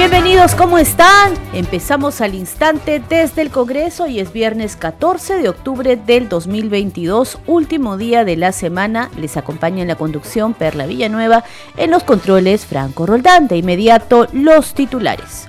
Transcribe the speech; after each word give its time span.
Bienvenidos, 0.00 0.54
¿cómo 0.54 0.78
están? 0.78 1.34
Empezamos 1.52 2.22
al 2.22 2.34
instante 2.34 3.02
desde 3.06 3.42
el 3.42 3.50
Congreso 3.50 4.06
y 4.06 4.18
es 4.18 4.32
viernes 4.32 4.74
14 4.76 5.36
de 5.36 5.50
octubre 5.50 5.94
del 5.94 6.30
2022, 6.30 7.38
último 7.46 7.98
día 7.98 8.24
de 8.24 8.38
la 8.38 8.52
semana. 8.52 9.10
Les 9.18 9.36
acompaña 9.36 9.82
en 9.82 9.88
la 9.88 9.96
conducción 9.96 10.54
Perla 10.54 10.86
Villanueva, 10.86 11.44
en 11.76 11.90
los 11.90 12.02
controles 12.02 12.64
Franco 12.64 13.04
Roldán. 13.04 13.46
De 13.46 13.58
inmediato, 13.58 14.26
los 14.32 14.72
titulares. 14.72 15.48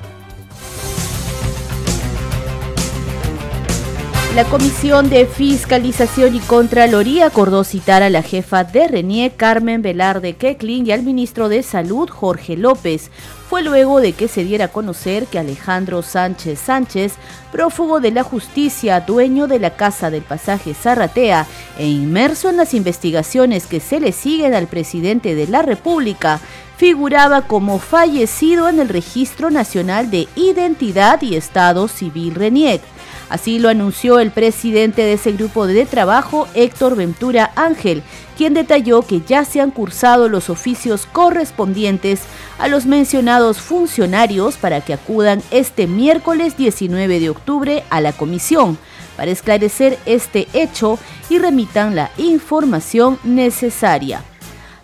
La 4.35 4.43
Comisión 4.43 5.09
de 5.09 5.27
Fiscalización 5.27 6.35
y 6.35 6.39
Contraloría 6.39 7.27
acordó 7.27 7.63
citar 7.63 8.03
a 8.03 8.09
la 8.09 8.21
jefa 8.21 8.65
de 8.65 8.89
RENIE, 8.89 9.31
Carmen 9.31 9.81
Velarde 9.81 10.35
Keklin, 10.35 10.87
y 10.87 10.91
al 10.91 11.03
ministro 11.03 11.47
de 11.47 11.63
Salud, 11.63 12.09
Jorge 12.09 12.57
López. 12.57 13.11
Fue 13.51 13.63
luego 13.63 13.99
de 13.99 14.13
que 14.13 14.29
se 14.29 14.45
diera 14.45 14.63
a 14.63 14.67
conocer 14.69 15.27
que 15.27 15.37
Alejandro 15.37 16.03
Sánchez 16.03 16.57
Sánchez, 16.57 17.15
prófugo 17.51 17.99
de 17.99 18.11
la 18.11 18.23
justicia, 18.23 19.01
dueño 19.01 19.47
de 19.47 19.59
la 19.59 19.71
casa 19.71 20.09
del 20.09 20.21
pasaje 20.21 20.73
Zarratea 20.73 21.45
e 21.77 21.85
inmerso 21.85 22.49
en 22.49 22.55
las 22.55 22.73
investigaciones 22.73 23.67
que 23.67 23.81
se 23.81 23.99
le 23.99 24.13
siguen 24.13 24.53
al 24.53 24.67
presidente 24.67 25.35
de 25.35 25.47
la 25.47 25.63
República, 25.63 26.39
figuraba 26.77 27.41
como 27.41 27.79
fallecido 27.79 28.69
en 28.69 28.79
el 28.79 28.87
Registro 28.87 29.51
Nacional 29.51 30.09
de 30.09 30.29
Identidad 30.37 31.21
y 31.21 31.35
Estado 31.35 31.89
Civil 31.89 32.35
RENIEC. 32.35 32.81
Así 33.31 33.59
lo 33.59 33.69
anunció 33.69 34.19
el 34.19 34.29
presidente 34.29 35.03
de 35.03 35.13
ese 35.13 35.31
grupo 35.31 35.65
de 35.65 35.85
trabajo, 35.85 36.49
Héctor 36.53 36.97
Ventura 36.97 37.53
Ángel, 37.55 38.03
quien 38.37 38.53
detalló 38.53 39.03
que 39.03 39.21
ya 39.25 39.45
se 39.45 39.61
han 39.61 39.71
cursado 39.71 40.27
los 40.27 40.49
oficios 40.49 41.05
correspondientes 41.05 42.23
a 42.59 42.67
los 42.67 42.85
mencionados 42.85 43.61
funcionarios 43.61 44.57
para 44.57 44.81
que 44.81 44.93
acudan 44.93 45.41
este 45.49 45.87
miércoles 45.87 46.57
19 46.57 47.21
de 47.21 47.29
octubre 47.29 47.85
a 47.89 48.01
la 48.01 48.11
comisión 48.11 48.77
para 49.15 49.31
esclarecer 49.31 49.97
este 50.05 50.49
hecho 50.51 50.99
y 51.29 51.39
remitan 51.39 51.95
la 51.95 52.11
información 52.17 53.17
necesaria. 53.23 54.25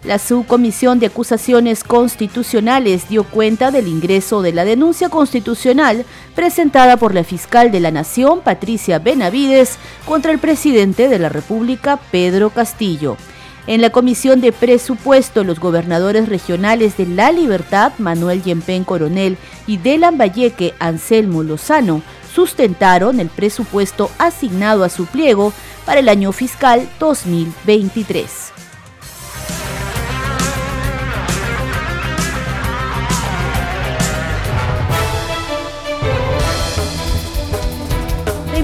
La 0.03 0.19
Subcomisión 0.19 0.99
de 0.99 1.07
Acusaciones 1.07 1.83
Constitucionales 1.83 3.09
dio 3.09 3.23
cuenta 3.23 3.71
del 3.71 3.87
ingreso 3.87 4.43
de 4.43 4.53
la 4.53 4.63
denuncia 4.63 5.09
constitucional 5.09 6.05
presentada 6.35 6.97
por 6.97 7.15
la 7.15 7.23
fiscal 7.23 7.71
de 7.71 7.79
la 7.79 7.89
Nación, 7.89 8.41
Patricia 8.41 8.99
Benavides, 8.99 9.79
contra 10.05 10.31
el 10.31 10.37
presidente 10.37 11.09
de 11.09 11.17
la 11.17 11.29
República, 11.29 11.97
Pedro 12.11 12.51
Castillo. 12.51 13.17
En 13.65 13.81
la 13.81 13.89
Comisión 13.89 14.39
de 14.39 14.51
Presupuesto, 14.51 15.43
los 15.43 15.59
gobernadores 15.59 16.29
regionales 16.29 16.95
de 16.95 17.07
La 17.07 17.31
Libertad, 17.31 17.91
Manuel 17.97 18.43
Yempén 18.43 18.83
Coronel, 18.83 19.35
y 19.65 19.77
de 19.77 19.97
Lambayeque, 19.97 20.75
Anselmo 20.79 21.41
Lozano, 21.41 22.03
sustentaron 22.33 23.19
el 23.19 23.29
presupuesto 23.29 24.11
asignado 24.19 24.83
a 24.83 24.89
su 24.89 25.07
pliego 25.07 25.53
para 25.85 26.01
el 26.01 26.07
año 26.07 26.31
fiscal 26.31 26.87
2023. 26.99 28.46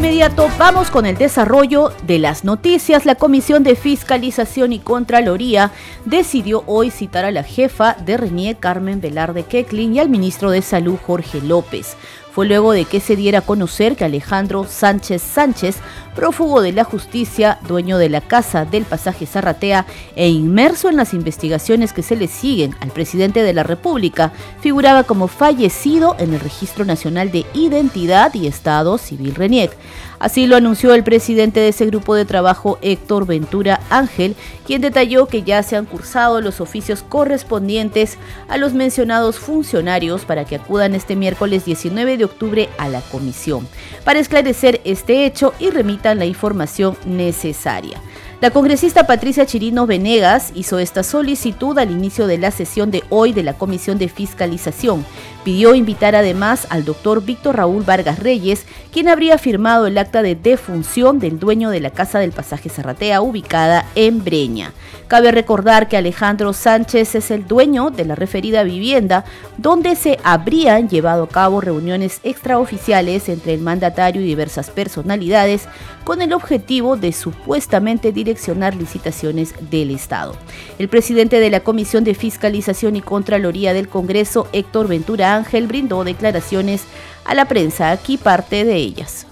Inmediato 0.03 0.49
vamos 0.57 0.91
con 0.91 1.05
el 1.05 1.15
desarrollo 1.15 1.93
de 2.05 2.19
las 2.19 2.43
noticias. 2.43 3.05
La 3.05 3.15
Comisión 3.15 3.63
de 3.63 3.77
Fiscalización 3.77 4.73
y 4.73 4.79
Contraloría 4.79 5.71
decidió 6.03 6.65
hoy 6.67 6.91
citar 6.91 7.23
a 7.23 7.31
la 7.31 7.43
jefa 7.43 7.95
de 8.05 8.17
Renier, 8.17 8.57
Carmen 8.57 8.99
Velarde 8.99 9.43
Keklin, 9.43 9.95
y 9.95 9.99
al 9.99 10.09
ministro 10.09 10.51
de 10.51 10.61
Salud, 10.61 10.97
Jorge 11.01 11.39
López 11.39 11.95
fue 12.33 12.47
luego 12.47 12.71
de 12.71 12.85
que 12.85 12.99
se 12.99 13.15
diera 13.15 13.39
a 13.39 13.41
conocer 13.45 13.95
que 13.95 14.05
Alejandro 14.05 14.65
Sánchez 14.67 15.21
Sánchez, 15.21 15.77
prófugo 16.15 16.63
de 16.63 16.71
la 16.71 16.83
justicia, 16.83 17.59
dueño 17.67 17.99
de 17.99 18.09
la 18.09 18.21
casa 18.21 18.65
del 18.65 18.85
pasaje 18.85 19.27
Zarratea 19.27 19.85
e 20.15 20.29
inmerso 20.29 20.89
en 20.89 20.97
las 20.97 21.13
investigaciones 21.13 21.93
que 21.93 22.01
se 22.01 22.15
le 22.15 22.27
siguen 22.27 22.75
al 22.79 22.89
presidente 22.89 23.43
de 23.43 23.53
la 23.53 23.61
República, 23.61 24.31
figuraba 24.61 25.03
como 25.03 25.27
fallecido 25.27 26.15
en 26.17 26.33
el 26.33 26.39
Registro 26.39 26.85
Nacional 26.85 27.31
de 27.31 27.45
Identidad 27.53 28.33
y 28.33 28.47
Estado 28.47 28.97
Civil 28.97 29.35
RENIEC. 29.35 29.77
Así 30.23 30.47
lo 30.47 30.55
anunció 30.55 30.93
el 30.93 31.03
presidente 31.03 31.59
de 31.59 31.67
ese 31.67 31.85
grupo 31.85 32.15
de 32.15 32.23
trabajo, 32.23 32.79
Héctor 32.81 33.27
Ventura 33.27 33.81
Ángel, 33.89 34.37
quien 34.65 34.79
detalló 34.79 35.25
que 35.25 35.43
ya 35.43 35.61
se 35.63 35.75
han 35.75 35.83
cursado 35.83 36.39
los 36.39 36.61
oficios 36.61 37.03
correspondientes 37.03 38.17
a 38.47 38.55
los 38.55 38.73
mencionados 38.73 39.37
funcionarios 39.37 40.23
para 40.23 40.45
que 40.45 40.55
acudan 40.55 40.95
este 40.95 41.17
miércoles 41.17 41.65
19 41.65 42.15
de 42.15 42.23
octubre 42.23 42.69
a 42.77 42.87
la 42.87 43.01
comisión, 43.01 43.67
para 44.05 44.21
esclarecer 44.21 44.79
este 44.85 45.25
hecho 45.25 45.53
y 45.59 45.71
remitan 45.71 46.19
la 46.19 46.25
información 46.25 46.95
necesaria. 47.05 47.99
La 48.43 48.51
congresista 48.51 49.07
Patricia 49.07 49.45
Chirino 49.45 49.87
Venegas 49.87 50.51
hizo 50.53 50.77
esta 50.77 51.03
solicitud 51.03 51.77
al 51.79 51.91
inicio 51.91 52.27
de 52.27 52.37
la 52.37 52.51
sesión 52.51 52.91
de 52.91 53.01
hoy 53.09 53.31
de 53.31 53.41
la 53.41 53.53
Comisión 53.53 53.97
de 53.97 54.09
Fiscalización. 54.09 55.05
Pidió 55.43 55.75
invitar 55.75 56.15
además 56.15 56.67
al 56.69 56.85
doctor 56.85 57.23
Víctor 57.23 57.57
Raúl 57.57 57.83
Vargas 57.83 58.19
Reyes, 58.19 58.65
quien 58.93 59.09
habría 59.09 59.37
firmado 59.37 59.87
el 59.87 59.97
acta 59.97 60.21
de 60.21 60.35
defunción 60.35 61.19
del 61.19 61.37
dueño 61.37 61.69
de 61.69 61.81
la 61.81 61.89
Casa 61.89 62.19
del 62.19 62.31
Pasaje 62.31 62.69
Serratea 62.69 63.21
ubicada 63.21 63.85
en 63.95 64.23
Breña. 64.23 64.71
Cabe 65.07 65.31
recordar 65.31 65.89
que 65.89 65.97
Alejandro 65.97 66.53
Sánchez 66.53 67.15
es 67.15 67.29
el 67.29 67.45
dueño 67.45 67.91
de 67.91 68.05
la 68.05 68.15
referida 68.15 68.63
vivienda, 68.63 69.25
donde 69.57 69.95
se 69.95 70.17
habrían 70.23 70.87
llevado 70.87 71.23
a 71.23 71.29
cabo 71.29 71.59
reuniones 71.59 72.19
extraoficiales 72.23 73.27
entre 73.27 73.53
el 73.53 73.59
mandatario 73.59 74.21
y 74.21 74.25
diversas 74.25 74.69
personalidades 74.69 75.67
con 76.05 76.21
el 76.21 76.33
objetivo 76.33 76.95
de 76.95 77.11
supuestamente 77.11 78.11
direccionar 78.11 78.75
licitaciones 78.75 79.53
del 79.69 79.91
Estado. 79.91 80.35
El 80.79 80.89
presidente 80.89 81.39
de 81.39 81.49
la 81.49 81.59
Comisión 81.59 82.03
de 82.03 82.15
Fiscalización 82.15 82.95
y 82.95 83.01
Contraloría 83.01 83.73
del 83.73 83.89
Congreso, 83.89 84.47
Héctor 84.53 84.87
Ventura 84.87 85.32
Ángel, 85.35 85.67
brindó 85.67 86.03
declaraciones 86.03 86.85
a 87.25 87.33
la 87.35 87.45
prensa, 87.45 87.91
aquí 87.91 88.17
parte 88.17 88.65
de 88.65 88.75
ellas. 88.75 89.25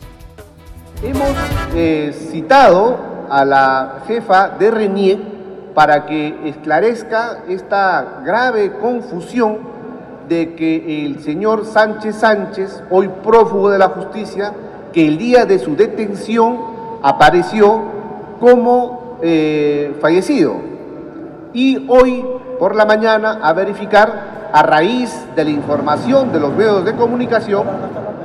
Hemos 1.04 1.30
eh, 1.76 2.14
citado 2.32 2.98
a 3.30 3.46
la 3.46 4.04
jefa 4.08 4.50
de 4.50 4.72
RENIE 4.72 5.20
para 5.74 6.06
que 6.06 6.50
esclarezca 6.50 7.44
esta 7.48 8.22
grave 8.26 8.74
confusión 8.74 9.60
de 10.28 10.56
que 10.56 11.06
el 11.06 11.22
señor 11.24 11.66
Sánchez 11.66 12.16
Sánchez, 12.18 12.84
hoy 12.90 13.10
prófugo 13.24 13.70
de 13.70 13.80
la 13.80 13.90
justicia, 13.90 14.54
que 14.94 15.08
el 15.08 15.18
día 15.18 15.46
de 15.46 15.60
su 15.60 15.76
detención 15.76 16.58
apareció 17.02 17.82
como 18.40 19.18
eh, 19.22 19.96
fallecido. 20.02 20.56
Y 21.54 21.86
hoy 21.90 22.26
por 22.60 22.76
la 22.76 22.86
mañana 22.86 23.40
a 23.42 23.54
verificar, 23.54 24.31
a 24.54 24.64
raíz 24.64 25.14
de 25.36 25.44
la 25.46 25.50
información 25.50 26.32
de 26.32 26.40
los 26.40 26.54
medios 26.54 26.84
de 26.86 26.96
comunicación, 26.96 27.66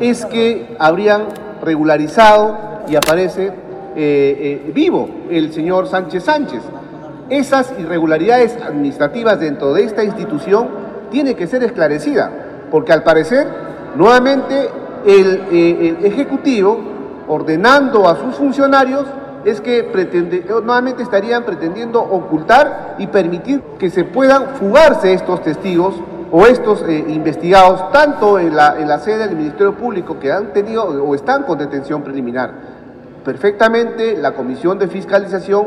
es 0.00 0.24
que 0.26 0.76
habrían 0.78 1.22
regularizado 1.62 2.82
y 2.88 2.96
aparece 2.96 3.46
eh, 3.46 3.52
eh, 3.96 4.72
vivo 4.74 5.08
el 5.30 5.52
señor 5.52 5.88
Sánchez 5.88 6.24
Sánchez. 6.24 6.62
Esas 7.28 7.72
irregularidades 7.78 8.56
administrativas 8.62 9.40
dentro 9.40 9.72
de 9.72 9.84
esta 9.84 10.04
institución 10.04 10.68
tienen 11.10 11.34
que 11.34 11.46
ser 11.46 11.62
esclarecidas, 11.62 12.30
porque 12.70 12.92
al 12.92 13.02
parecer, 13.02 13.46
nuevamente, 13.96 14.68
el, 15.06 15.98
Ejecutivo, 16.04 16.78
ordenando 17.28 18.08
a 18.08 18.16
sus 18.16 18.34
funcionarios, 18.34 19.06
es 19.44 19.60
que 19.60 19.84
pretende, 19.84 20.44
nuevamente 20.48 21.02
estarían 21.02 21.44
pretendiendo 21.44 22.00
ocultar 22.00 22.96
y 22.98 23.06
permitir 23.06 23.62
que 23.78 23.90
se 23.90 24.04
puedan 24.04 24.56
fugarse 24.56 25.12
estos 25.12 25.42
testigos 25.42 25.94
o 26.30 26.46
estos 26.46 26.82
eh, 26.82 27.04
investigados, 27.08 27.90
tanto 27.92 28.38
en 28.38 28.56
la, 28.56 28.76
en 28.78 28.88
la 28.88 28.98
sede 28.98 29.28
del 29.28 29.36
Ministerio 29.36 29.74
Público 29.74 30.18
que 30.18 30.32
han 30.32 30.52
tenido 30.52 30.84
o 30.84 31.14
están 31.14 31.44
con 31.44 31.58
detención 31.58 32.02
preliminar. 32.02 32.52
Perfectamente, 33.24 34.16
la 34.16 34.32
Comisión 34.32 34.78
de 34.78 34.88
Fiscalización 34.88 35.66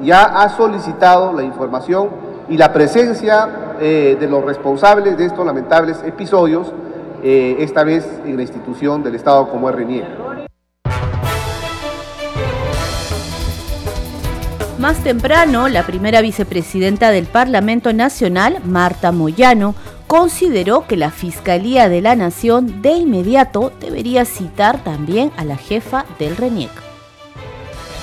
ya 0.00 0.24
ha 0.24 0.48
solicitado 0.50 1.32
la 1.32 1.42
información 1.42 2.10
y 2.48 2.56
la 2.56 2.72
presencia 2.72 3.76
eh, 3.80 4.16
de 4.18 4.28
los 4.28 4.44
responsables 4.44 5.16
de 5.16 5.26
estos 5.26 5.44
lamentables 5.44 6.02
episodios 6.04 6.72
eh, 7.22 7.56
esta 7.60 7.82
vez 7.82 8.06
en 8.24 8.36
la 8.36 8.42
institución 8.42 9.02
del 9.02 9.14
Estado 9.14 9.48
como 9.48 9.70
RNIE. 9.70 10.04
Más 14.78 14.98
temprano, 15.02 15.68
la 15.68 15.84
primera 15.84 16.20
vicepresidenta 16.20 17.10
del 17.10 17.26
Parlamento 17.26 17.92
Nacional, 17.92 18.58
Marta 18.64 19.10
Moyano, 19.10 19.74
consideró 20.06 20.86
que 20.86 20.96
la 20.96 21.10
Fiscalía 21.10 21.88
de 21.88 22.00
la 22.00 22.14
Nación 22.14 22.82
de 22.82 22.92
inmediato 22.92 23.72
debería 23.80 24.24
citar 24.24 24.82
también 24.84 25.32
a 25.36 25.44
la 25.44 25.56
jefa 25.56 26.04
del 26.18 26.36
RENIEC. 26.36 26.70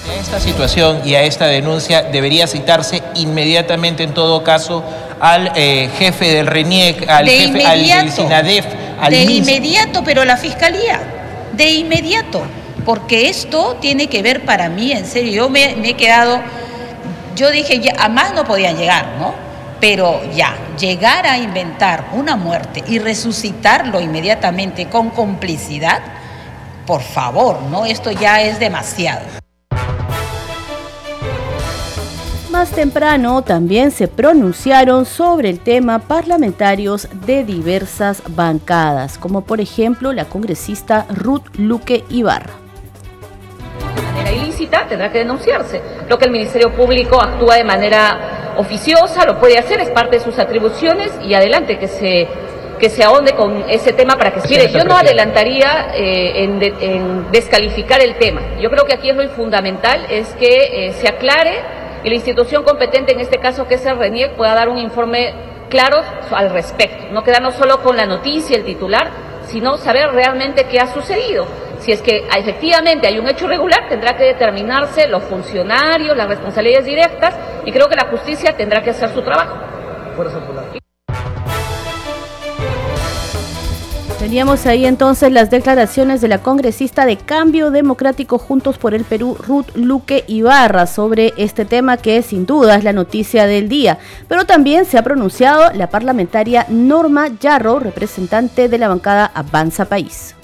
A 0.10 0.16
esta 0.20 0.40
situación 0.40 1.02
y 1.06 1.16
a 1.16 1.24
esta 1.24 1.46
denuncia 1.46 2.02
debería 2.04 2.46
citarse 2.46 3.02
inmediatamente 3.16 4.04
en 4.04 4.14
todo 4.14 4.44
caso 4.44 4.84
al 5.22 5.54
eh, 5.56 5.90
jefe 5.98 6.26
del 6.26 6.48
RENIEC, 6.48 7.10
al 7.10 7.30
jefe 7.30 7.66
al 7.66 7.88
del 7.88 8.12
SINADEF, 8.12 8.66
al 9.00 9.12
De 9.12 9.24
inmediato, 9.24 10.04
pero 10.04 10.26
la 10.26 10.36
Fiscalía, 10.36 11.00
de 11.54 11.70
inmediato, 11.70 12.44
porque 12.84 13.30
esto 13.30 13.78
tiene 13.80 14.08
que 14.08 14.22
ver 14.22 14.44
para 14.44 14.68
mí, 14.68 14.92
en 14.92 15.06
serio, 15.06 15.32
yo 15.32 15.50
me, 15.50 15.78
me 15.78 15.92
he 15.92 15.94
quedado, 15.94 16.42
yo 17.38 17.50
dije, 17.50 17.80
ya, 17.80 17.94
a 17.98 18.10
más 18.10 18.34
no 18.34 18.44
podían 18.44 18.76
llegar, 18.76 19.06
¿no? 19.18 19.43
Pero 19.84 20.22
ya, 20.34 20.56
llegar 20.80 21.28
a 21.28 21.38
inventar 21.38 22.06
una 22.14 22.38
muerte 22.38 22.82
y 22.88 23.00
resucitarlo 23.00 24.00
inmediatamente 24.00 24.88
con 24.88 25.10
complicidad, 25.10 26.02
por 26.88 27.02
favor, 27.02 27.62
¿no? 27.64 27.84
Esto 27.84 28.10
ya 28.10 28.42
es 28.44 28.62
demasiado. 28.62 29.26
Más 32.50 32.72
temprano 32.72 33.42
también 33.42 33.92
se 33.92 34.08
pronunciaron 34.08 35.06
sobre 35.06 35.50
el 35.50 35.60
tema 35.60 36.00
parlamentarios 36.00 37.10
de 37.26 37.44
diversas 37.44 38.24
bancadas, 38.26 39.18
como 39.18 39.42
por 39.42 39.60
ejemplo 39.60 40.14
la 40.14 40.24
congresista 40.24 41.06
Ruth 41.10 41.58
Luque 41.58 42.06
Ibarra 42.08 42.54
manera 44.16 44.32
ilícita 44.32 44.88
tendrá 44.88 45.12
que 45.12 45.20
denunciarse. 45.20 45.82
Lo 46.08 46.18
que 46.18 46.26
el 46.26 46.32
Ministerio 46.32 46.74
Público 46.74 47.22
actúa 47.22 47.56
de 47.56 47.64
manera 47.64 48.43
oficiosa, 48.58 49.26
lo 49.26 49.40
puede 49.40 49.58
hacer, 49.58 49.80
es 49.80 49.90
parte 49.90 50.18
de 50.18 50.24
sus 50.24 50.38
atribuciones 50.40 51.12
y 51.24 51.34
adelante 51.34 51.78
que 51.78 51.88
se 51.88 52.28
que 52.80 52.90
se 52.90 53.02
ahonde 53.02 53.34
con 53.34 53.64
ese 53.70 53.94
tema 53.94 54.18
para 54.18 54.32
que 54.32 54.42
se... 54.42 54.50
Mire, 54.50 54.68
yo 54.68 54.84
no 54.84 54.98
adelantaría 54.98 55.92
eh, 55.96 56.44
en, 56.44 57.32
descalificar 57.32 58.02
el 58.02 58.16
tema. 58.16 58.42
Yo 58.60 58.70
creo 58.70 58.84
que 58.84 58.94
aquí 58.94 59.10
es 59.10 59.16
lo 59.16 59.26
fundamental, 59.30 60.06
es 60.10 60.28
que 60.34 60.88
eh, 60.88 60.92
se 60.92 61.08
aclare 61.08 61.62
y 62.04 62.10
la 62.10 62.16
institución 62.16 62.64
competente, 62.64 63.14
en 63.14 63.22
este 63.22 63.38
caso 63.38 63.68
que 63.68 63.76
es 63.76 63.86
el 63.86 63.98
RENIEC, 63.98 64.36
pueda 64.36 64.54
dar 64.54 64.68
un 64.68 64.78
informe 64.78 65.34
claro 65.70 66.02
al 66.32 66.50
respecto. 66.50 67.06
No 67.14 67.24
quedarnos 67.24 67.56
solo 67.56 67.82
con 67.82 67.96
la 67.96 68.06
noticia, 68.06 68.58
el 68.58 68.66
titular, 68.66 69.12
sino 69.46 69.78
saber 69.78 70.10
realmente 70.12 70.66
qué 70.66 70.80
ha 70.80 70.88
sucedido. 70.88 71.48
Si 71.80 71.92
es 71.92 72.02
que 72.02 72.28
efectivamente 72.38 73.08
hay 73.08 73.18
un 73.18 73.28
hecho 73.28 73.46
irregular, 73.46 73.88
tendrá 73.88 74.16
que 74.18 74.26
determinarse 74.26 75.08
los 75.08 75.24
funcionarios, 75.24 76.16
las 76.16 76.28
responsabilidades 76.28 76.86
directas, 76.86 77.36
y 77.66 77.72
creo 77.72 77.88
que 77.88 77.96
la 77.96 78.08
justicia 78.10 78.56
tendrá 78.56 78.84
que 78.84 78.92
hacer 78.92 79.14
su 79.14 79.22
trabajo. 79.22 79.58
Teníamos 84.20 84.66
ahí 84.68 84.86
entonces 84.86 85.34
las 85.34 85.50
declaraciones 85.50 86.22
de 86.22 86.30
la 86.30 86.38
congresista 86.38 87.06
de 87.06 87.18
Cambio 87.18 87.72
Democrático 87.72 88.38
Juntos 88.38 88.78
por 88.78 88.94
el 88.94 89.04
Perú, 89.04 89.36
Ruth 89.38 89.76
Luque 89.76 90.24
Ibarra, 90.28 90.88
sobre 90.88 91.34
este 91.36 91.66
tema 91.66 91.98
que 91.98 92.22
sin 92.22 92.46
duda 92.46 92.78
es 92.78 92.86
la 92.86 92.94
noticia 92.94 93.48
del 93.48 93.68
día. 93.68 93.98
Pero 94.30 94.46
también 94.46 94.86
se 94.86 94.98
ha 94.98 95.04
pronunciado 95.04 95.74
la 95.74 95.88
parlamentaria 95.88 96.66
Norma 96.70 97.28
Yarro, 97.38 97.80
representante 97.80 98.70
de 98.70 98.78
la 98.78 98.88
bancada 98.88 99.30
Avanza 99.34 99.86
País. 99.86 100.36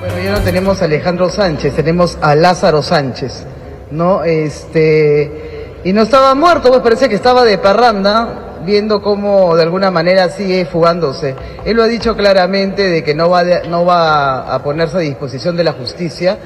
Bueno, 0.00 0.14
ya 0.24 0.32
no 0.32 0.40
tenemos 0.40 0.80
a 0.80 0.86
Alejandro 0.86 1.28
Sánchez, 1.28 1.76
tenemos 1.76 2.16
a 2.22 2.34
Lázaro 2.34 2.82
Sánchez, 2.82 3.44
¿no? 3.90 4.24
Este, 4.24 5.55
y 5.86 5.92
no 5.92 6.02
estaba 6.02 6.34
muerto, 6.34 6.68
pues 6.70 6.80
parece 6.80 7.08
que 7.08 7.14
estaba 7.14 7.44
de 7.44 7.58
parranda, 7.58 8.58
viendo 8.64 9.00
cómo 9.00 9.54
de 9.54 9.62
alguna 9.62 9.88
manera 9.92 10.28
sigue 10.30 10.64
fugándose. 10.64 11.36
Él 11.64 11.76
lo 11.76 11.84
ha 11.84 11.86
dicho 11.86 12.16
claramente 12.16 12.90
de 12.90 13.04
que 13.04 13.14
no 13.14 13.30
va, 13.30 13.44
no 13.68 13.84
va 13.84 14.52
a 14.52 14.64
ponerse 14.64 14.96
a 14.96 15.00
disposición 15.00 15.56
de 15.56 15.62
la 15.62 15.74
justicia, 15.74 16.38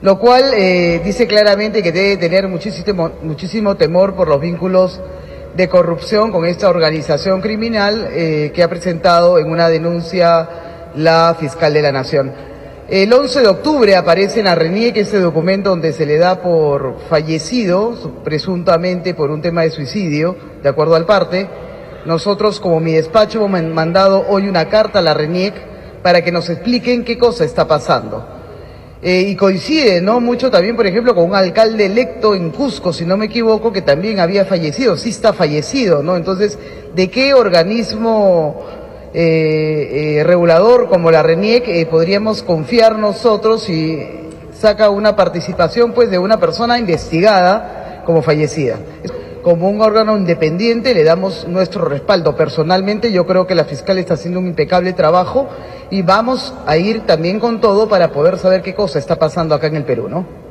lo 0.00 0.18
cual 0.18 0.52
eh, 0.54 1.00
dice 1.04 1.28
claramente 1.28 1.80
que 1.80 1.92
debe 1.92 2.16
tener 2.16 2.48
muchísimo, 2.48 3.12
muchísimo 3.22 3.76
temor 3.76 4.16
por 4.16 4.26
los 4.26 4.40
vínculos 4.40 5.00
de 5.54 5.68
corrupción 5.68 6.32
con 6.32 6.44
esta 6.44 6.68
organización 6.68 7.40
criminal 7.40 8.08
eh, 8.10 8.50
que 8.52 8.64
ha 8.64 8.68
presentado 8.68 9.38
en 9.38 9.48
una 9.48 9.68
denuncia 9.68 10.48
la 10.96 11.36
fiscal 11.38 11.72
de 11.72 11.82
la 11.82 11.92
Nación. 11.92 12.51
El 12.92 13.10
11 13.10 13.40
de 13.40 13.48
octubre 13.48 13.96
aparece 13.96 14.40
en 14.40 14.46
Arrenique 14.46 15.00
ese 15.00 15.18
documento 15.18 15.70
donde 15.70 15.94
se 15.94 16.04
le 16.04 16.18
da 16.18 16.42
por 16.42 16.98
fallecido, 17.08 17.94
presuntamente 18.22 19.14
por 19.14 19.30
un 19.30 19.40
tema 19.40 19.62
de 19.62 19.70
suicidio, 19.70 20.36
de 20.62 20.68
acuerdo 20.68 20.94
al 20.94 21.06
parte. 21.06 21.48
Nosotros, 22.04 22.60
como 22.60 22.80
mi 22.80 22.92
despacho, 22.92 23.42
hemos 23.46 23.62
mandado 23.62 24.26
hoy 24.28 24.46
una 24.46 24.68
carta 24.68 24.98
a 24.98 25.02
la 25.02 25.14
RENIEC 25.14 26.02
para 26.02 26.22
que 26.22 26.32
nos 26.32 26.50
expliquen 26.50 27.02
qué 27.02 27.16
cosa 27.16 27.46
está 27.46 27.66
pasando. 27.66 28.26
Eh, 29.00 29.22
y 29.26 29.36
coincide, 29.36 30.02
¿no? 30.02 30.20
Mucho 30.20 30.50
también, 30.50 30.76
por 30.76 30.86
ejemplo, 30.86 31.14
con 31.14 31.24
un 31.24 31.34
alcalde 31.34 31.86
electo 31.86 32.34
en 32.34 32.50
Cusco, 32.50 32.92
si 32.92 33.06
no 33.06 33.16
me 33.16 33.24
equivoco, 33.24 33.72
que 33.72 33.80
también 33.80 34.20
había 34.20 34.44
fallecido, 34.44 34.98
sí 34.98 35.08
está 35.08 35.32
fallecido, 35.32 36.02
¿no? 36.02 36.14
Entonces, 36.14 36.58
¿de 36.94 37.08
qué 37.08 37.32
organismo 37.32 38.81
eh, 39.14 40.18
eh, 40.18 40.24
regulador 40.24 40.88
como 40.88 41.10
la 41.10 41.22
RENIEC 41.22 41.68
eh, 41.68 41.86
podríamos 41.86 42.42
confiar 42.42 42.98
nosotros 42.98 43.64
si 43.64 44.02
saca 44.54 44.88
una 44.88 45.16
participación 45.16 45.92
pues 45.92 46.10
de 46.10 46.18
una 46.18 46.40
persona 46.40 46.78
investigada 46.78 48.02
como 48.06 48.22
fallecida. 48.22 48.78
Como 49.42 49.68
un 49.68 49.82
órgano 49.82 50.16
independiente 50.16 50.94
le 50.94 51.04
damos 51.04 51.46
nuestro 51.46 51.84
respaldo. 51.84 52.36
Personalmente 52.36 53.12
yo 53.12 53.26
creo 53.26 53.46
que 53.46 53.54
la 53.54 53.64
fiscal 53.64 53.98
está 53.98 54.14
haciendo 54.14 54.40
un 54.40 54.46
impecable 54.46 54.92
trabajo 54.92 55.48
y 55.90 56.02
vamos 56.02 56.54
a 56.64 56.76
ir 56.78 57.04
también 57.04 57.38
con 57.38 57.60
todo 57.60 57.88
para 57.88 58.12
poder 58.12 58.38
saber 58.38 58.62
qué 58.62 58.74
cosa 58.74 58.98
está 58.98 59.16
pasando 59.16 59.54
acá 59.54 59.66
en 59.66 59.76
el 59.76 59.84
Perú, 59.84 60.08
¿no? 60.08 60.41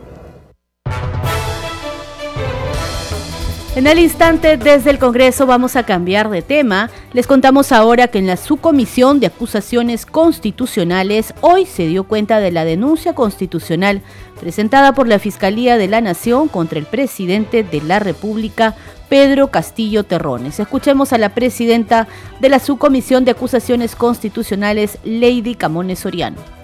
En 3.74 3.88
el 3.88 4.00
instante, 4.00 4.58
desde 4.58 4.90
el 4.90 5.00
Congreso 5.00 5.46
vamos 5.46 5.78
a 5.78 5.84
cambiar 5.84 6.30
de 6.30 6.42
tema. 6.42 6.90
Les 7.14 7.26
contamos 7.26 7.72
ahora 7.72 8.10
que 8.10 8.18
en 8.20 8.28
la 8.28 8.36
subcomisión 8.36 9.22
de 9.22 9.28
acusaciones 9.28 10.06
constitucionales 10.06 11.34
hoy 11.40 11.66
se 11.66 11.88
dio 11.88 12.04
cuenta 12.04 12.42
de 12.42 12.52
la 12.52 12.66
denuncia 12.66 13.16
constitucional 13.16 14.02
presentada 14.42 14.94
por 14.94 15.08
la 15.08 15.20
Fiscalía 15.20 15.78
de 15.78 15.88
la 15.88 16.02
Nación 16.02 16.50
contra 16.50 16.80
el 16.80 16.86
presidente 16.86 17.64
de 17.64 17.80
la 17.80 18.00
República, 18.00 18.76
Pedro 19.08 19.48
Castillo 19.48 20.04
Terrones. 20.04 20.60
Escuchemos 20.60 21.14
a 21.14 21.18
la 21.18 21.30
presidenta 21.30 22.10
de 22.42 22.50
la 22.50 22.60
subcomisión 22.60 23.24
de 23.24 23.32
acusaciones 23.32 23.96
constitucionales, 23.96 24.98
Lady 25.06 25.56
Camones 25.56 26.00
Soriano. 26.00 26.61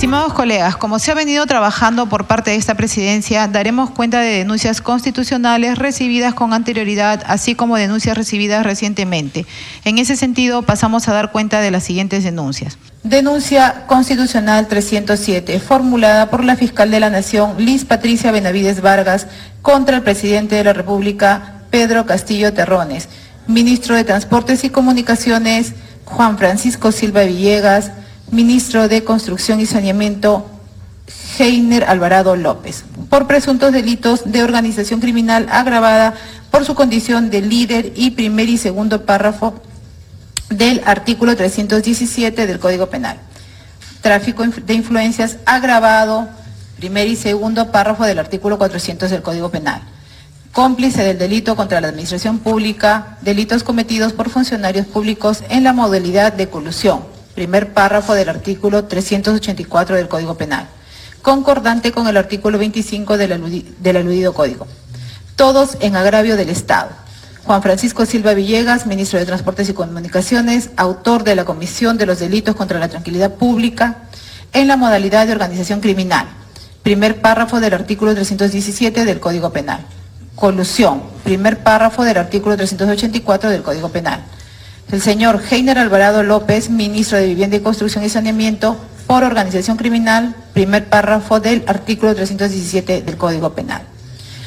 Estimados 0.00 0.32
colegas, 0.32 0.78
como 0.78 0.98
se 0.98 1.10
ha 1.10 1.14
venido 1.14 1.44
trabajando 1.44 2.08
por 2.08 2.24
parte 2.26 2.52
de 2.52 2.56
esta 2.56 2.74
presidencia, 2.74 3.46
daremos 3.48 3.90
cuenta 3.90 4.20
de 4.20 4.38
denuncias 4.38 4.80
constitucionales 4.80 5.76
recibidas 5.76 6.32
con 6.32 6.54
anterioridad, 6.54 7.22
así 7.26 7.54
como 7.54 7.76
denuncias 7.76 8.16
recibidas 8.16 8.64
recientemente. 8.64 9.44
En 9.84 9.98
ese 9.98 10.16
sentido, 10.16 10.62
pasamos 10.62 11.06
a 11.06 11.12
dar 11.12 11.32
cuenta 11.32 11.60
de 11.60 11.70
las 11.70 11.84
siguientes 11.84 12.24
denuncias. 12.24 12.78
Denuncia 13.02 13.84
constitucional 13.86 14.68
307, 14.68 15.60
formulada 15.60 16.30
por 16.30 16.44
la 16.44 16.56
fiscal 16.56 16.90
de 16.90 16.98
la 16.98 17.10
Nación, 17.10 17.56
Liz 17.58 17.84
Patricia 17.84 18.32
Benavides 18.32 18.80
Vargas, 18.80 19.26
contra 19.60 19.96
el 19.96 20.02
presidente 20.02 20.54
de 20.54 20.64
la 20.64 20.72
República, 20.72 21.56
Pedro 21.68 22.06
Castillo 22.06 22.54
Terrones, 22.54 23.10
ministro 23.46 23.96
de 23.96 24.04
Transportes 24.04 24.64
y 24.64 24.70
Comunicaciones, 24.70 25.74
Juan 26.06 26.38
Francisco 26.38 26.90
Silva 26.90 27.24
Villegas, 27.24 27.90
ministro 28.30 28.88
de 28.88 29.02
Construcción 29.04 29.60
y 29.60 29.66
Saneamiento, 29.66 30.46
Heiner 31.38 31.84
Alvarado 31.84 32.36
López, 32.36 32.84
por 33.08 33.26
presuntos 33.26 33.72
delitos 33.72 34.30
de 34.30 34.42
organización 34.42 35.00
criminal 35.00 35.46
agravada 35.50 36.14
por 36.50 36.64
su 36.64 36.74
condición 36.74 37.30
de 37.30 37.40
líder 37.40 37.92
y 37.96 38.10
primer 38.10 38.48
y 38.48 38.58
segundo 38.58 39.04
párrafo 39.04 39.54
del 40.48 40.82
artículo 40.84 41.36
317 41.36 42.46
del 42.46 42.58
Código 42.58 42.86
Penal. 42.86 43.18
Tráfico 44.00 44.44
de 44.44 44.74
influencias 44.74 45.38
agravado, 45.44 46.28
primer 46.76 47.08
y 47.08 47.16
segundo 47.16 47.70
párrafo 47.70 48.04
del 48.04 48.18
artículo 48.18 48.58
400 48.58 49.10
del 49.10 49.22
Código 49.22 49.50
Penal. 49.50 49.82
Cómplice 50.52 51.04
del 51.04 51.18
delito 51.18 51.54
contra 51.54 51.80
la 51.80 51.88
administración 51.88 52.40
pública, 52.40 53.18
delitos 53.22 53.62
cometidos 53.62 54.12
por 54.12 54.30
funcionarios 54.30 54.86
públicos 54.86 55.42
en 55.48 55.62
la 55.62 55.72
modalidad 55.72 56.32
de 56.32 56.48
colusión 56.48 57.09
primer 57.40 57.72
párrafo 57.72 58.12
del 58.12 58.28
artículo 58.28 58.84
384 58.84 59.96
del 59.96 60.08
Código 60.08 60.34
Penal, 60.36 60.66
concordante 61.22 61.90
con 61.90 62.06
el 62.06 62.18
artículo 62.18 62.58
25 62.58 63.16
del, 63.16 63.32
aludido 63.96 64.34
Código. 64.34 64.66
Todos 65.36 65.78
en 65.80 65.96
agravio 65.96 66.36
del 66.36 66.50
Estado. 66.50 66.90
Juan 67.44 67.62
Francisco 67.62 68.04
Silva 68.04 68.34
Villegas, 68.34 68.84
ministro 68.84 69.18
de 69.18 69.24
Transportes 69.24 69.70
y 69.70 69.72
Comunicaciones, 69.72 70.68
autor 70.76 71.24
de 71.24 71.34
la 71.34 71.46
Comisión 71.46 71.96
de 71.96 72.04
los 72.04 72.18
Delitos 72.18 72.54
contra 72.54 72.78
la 72.78 72.88
Tranquilidad 72.88 73.32
Pública, 73.32 73.96
en 74.52 74.68
la 74.68 74.76
modalidad 74.76 75.26
de 75.26 75.32
organización 75.32 75.80
criminal. 75.80 76.26
primer 76.82 77.22
párrafo 77.22 77.58
del 77.58 77.72
artículo 77.72 78.12
317 78.12 79.06
del 79.06 79.18
Código 79.18 79.48
Penal. 79.48 79.80
Colusión, 80.34 81.04
primer 81.24 81.62
párrafo 81.62 82.04
del 82.04 82.18
artículo 82.18 82.54
384 82.58 83.48
del 83.48 83.62
Código 83.62 83.88
Penal. 83.88 84.24
El 84.92 85.00
señor 85.00 85.40
Heiner 85.48 85.78
Alvarado 85.78 86.24
López, 86.24 86.68
ministro 86.68 87.16
de 87.16 87.26
Vivienda 87.26 87.56
y 87.56 87.60
Construcción 87.60 88.02
y 88.02 88.08
Saneamiento, 88.08 88.76
por 89.06 89.22
organización 89.22 89.76
criminal, 89.76 90.34
primer 90.52 90.86
párrafo 90.86 91.38
del 91.38 91.62
artículo 91.68 92.12
317 92.14 93.02
del 93.02 93.16
Código 93.16 93.54
Penal. 93.54 93.82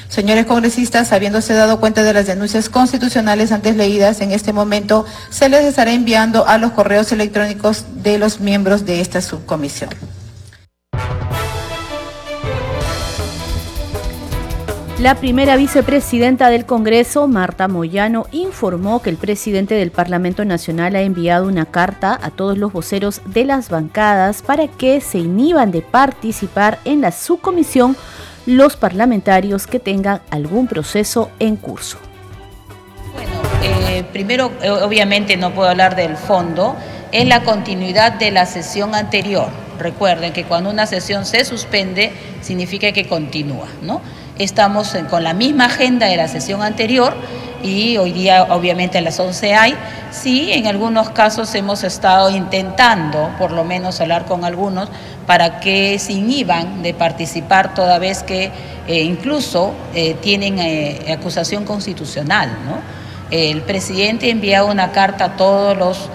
Señores 0.09 0.45
congresistas, 0.45 1.13
habiéndose 1.13 1.53
dado 1.53 1.79
cuenta 1.79 2.03
de 2.03 2.13
las 2.13 2.27
denuncias 2.27 2.67
constitucionales 2.67 3.53
antes 3.53 3.77
leídas, 3.77 4.19
en 4.19 4.31
este 4.31 4.51
momento 4.51 5.05
se 5.29 5.47
les 5.47 5.63
estará 5.63 5.93
enviando 5.93 6.45
a 6.45 6.57
los 6.57 6.73
correos 6.73 7.13
electrónicos 7.13 7.85
de 8.03 8.19
los 8.19 8.41
miembros 8.41 8.85
de 8.85 8.99
esta 8.99 9.21
subcomisión. 9.21 9.91
La 14.99 15.15
primera 15.15 15.55
vicepresidenta 15.55 16.51
del 16.51 16.67
Congreso, 16.67 17.27
Marta 17.27 17.67
Moyano, 17.67 18.27
informó 18.31 19.01
que 19.01 19.09
el 19.09 19.17
presidente 19.17 19.73
del 19.73 19.89
Parlamento 19.89 20.45
Nacional 20.45 20.95
ha 20.95 21.01
enviado 21.01 21.47
una 21.47 21.65
carta 21.65 22.17
a 22.21 22.29
todos 22.29 22.59
los 22.59 22.71
voceros 22.71 23.21
de 23.25 23.43
las 23.43 23.69
bancadas 23.69 24.43
para 24.43 24.67
que 24.67 25.01
se 25.01 25.17
inhiban 25.17 25.71
de 25.71 25.81
participar 25.81 26.77
en 26.85 27.01
la 27.01 27.11
subcomisión 27.11 27.97
los 28.45 28.75
parlamentarios 28.75 29.65
que 29.65 29.79
tengan 29.79 30.21
algún 30.29 30.67
proceso 30.67 31.31
en 31.39 31.55
curso. 31.55 31.97
Bueno, 33.13 33.31
eh, 33.63 34.03
primero, 34.13 34.51
eh, 34.61 34.69
obviamente 34.69 35.37
no 35.37 35.55
puedo 35.55 35.69
hablar 35.69 35.95
del 35.95 36.17
fondo, 36.17 36.75
es 37.11 37.27
la 37.27 37.43
continuidad 37.43 38.13
de 38.13 38.29
la 38.29 38.45
sesión 38.45 38.93
anterior. 38.93 39.47
Recuerden 39.79 40.33
que 40.33 40.43
cuando 40.43 40.69
una 40.69 40.85
sesión 40.85 41.25
se 41.25 41.45
suspende, 41.45 42.11
significa 42.41 42.91
que 42.91 43.07
continúa, 43.07 43.67
¿no? 43.81 44.01
Estamos 44.39 44.97
con 45.11 45.23
la 45.23 45.33
misma 45.33 45.65
agenda 45.65 46.07
de 46.07 46.17
la 46.17 46.27
sesión 46.27 46.63
anterior 46.63 47.13
y 47.61 47.97
hoy 47.97 48.11
día 48.13 48.47
obviamente 48.49 48.97
a 48.97 49.01
las 49.01 49.19
11 49.19 49.53
hay. 49.53 49.75
Sí, 50.11 50.51
en 50.51 50.65
algunos 50.65 51.11
casos 51.11 51.53
hemos 51.53 51.83
estado 51.83 52.31
intentando 52.31 53.29
por 53.37 53.51
lo 53.51 53.63
menos 53.63 54.01
hablar 54.01 54.25
con 54.25 54.43
algunos 54.43 54.89
para 55.27 55.59
que 55.59 55.99
se 55.99 56.13
inhiban 56.13 56.81
de 56.81 56.95
participar 56.95 57.75
toda 57.75 57.99
vez 57.99 58.23
que 58.23 58.51
eh, 58.87 59.03
incluso 59.03 59.71
eh, 59.93 60.15
tienen 60.19 60.57
eh, 60.57 61.13
acusación 61.15 61.63
constitucional. 61.63 62.49
¿no? 62.65 62.77
El 63.29 63.61
presidente 63.61 64.31
enviado 64.31 64.65
una 64.65 64.91
carta 64.91 65.25
a 65.25 65.37
todos 65.37 65.77
los 65.77 66.09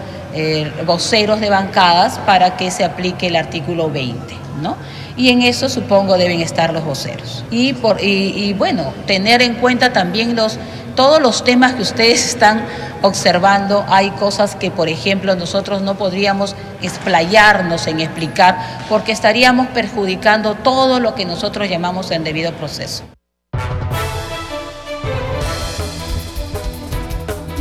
voceros 0.86 1.40
de 1.40 1.50
bancadas 1.50 2.18
para 2.18 2.56
que 2.56 2.70
se 2.70 2.84
aplique 2.84 3.28
el 3.28 3.36
artículo 3.36 3.90
20. 3.90 4.34
¿no? 4.60 4.76
Y 5.18 5.30
en 5.30 5.42
eso 5.42 5.68
supongo 5.68 6.16
deben 6.16 6.40
estar 6.40 6.72
los 6.72 6.84
voceros. 6.84 7.44
Y, 7.50 7.74
por, 7.74 8.02
y, 8.02 8.54
bueno, 8.54 8.94
tener 9.06 9.42
en 9.42 9.56
cuenta 9.56 9.92
también 9.92 10.36
los, 10.36 10.58
todos 10.94 11.20
los 11.20 11.44
temas 11.44 11.74
que 11.74 11.82
ustedes 11.82 12.24
están 12.24 12.64
observando, 13.02 13.84
hay 13.88 14.10
cosas 14.12 14.54
que, 14.54 14.70
por 14.70 14.88
ejemplo, 14.88 15.34
nosotros 15.34 15.82
no 15.82 15.96
podríamos 15.98 16.54
explayarnos 16.80 17.86
en 17.88 18.00
explicar 18.00 18.56
porque 18.88 19.12
estaríamos 19.12 19.66
perjudicando 19.68 20.54
todo 20.54 21.00
lo 21.00 21.14
que 21.14 21.24
nosotros 21.24 21.68
llamamos 21.68 22.10
el 22.12 22.22
debido 22.22 22.52
proceso. 22.52 23.02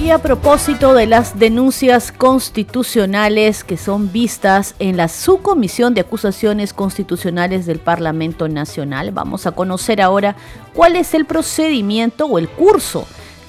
Y 0.08 0.10
a 0.10 0.20
propósito 0.20 0.94
de 0.94 1.06
las 1.06 1.38
denuncias 1.38 2.14
constitucionales 2.14 3.66
que 3.66 3.76
son 3.76 4.10
vistas 4.10 4.74
en 4.80 4.96
la 4.96 5.10
subcomisión 5.10 5.94
de 5.94 6.00
acusaciones 6.00 6.72
constitucionales 6.72 7.66
del 7.66 7.80
Parlamento 7.80 8.48
Nacional, 8.48 9.12
vamos 9.12 9.46
a 9.46 9.52
conocer 9.52 10.02
ahora 10.02 10.38
cuál 10.74 10.96
es 10.96 11.14
el 11.14 11.26
procedimiento 11.26 12.26
o 12.26 12.40
el 12.40 12.48
curso 12.48 13.06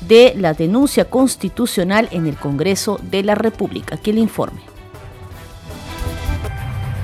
de 0.09 0.35
la 0.37 0.53
denuncia 0.53 1.05
constitucional 1.05 2.09
en 2.11 2.27
el 2.27 2.35
Congreso 2.35 2.99
de 3.05 3.23
la 3.23 3.37
República. 3.37 3.95
Aquí 3.95 4.11
el 4.11 4.19
informe. 4.19 4.78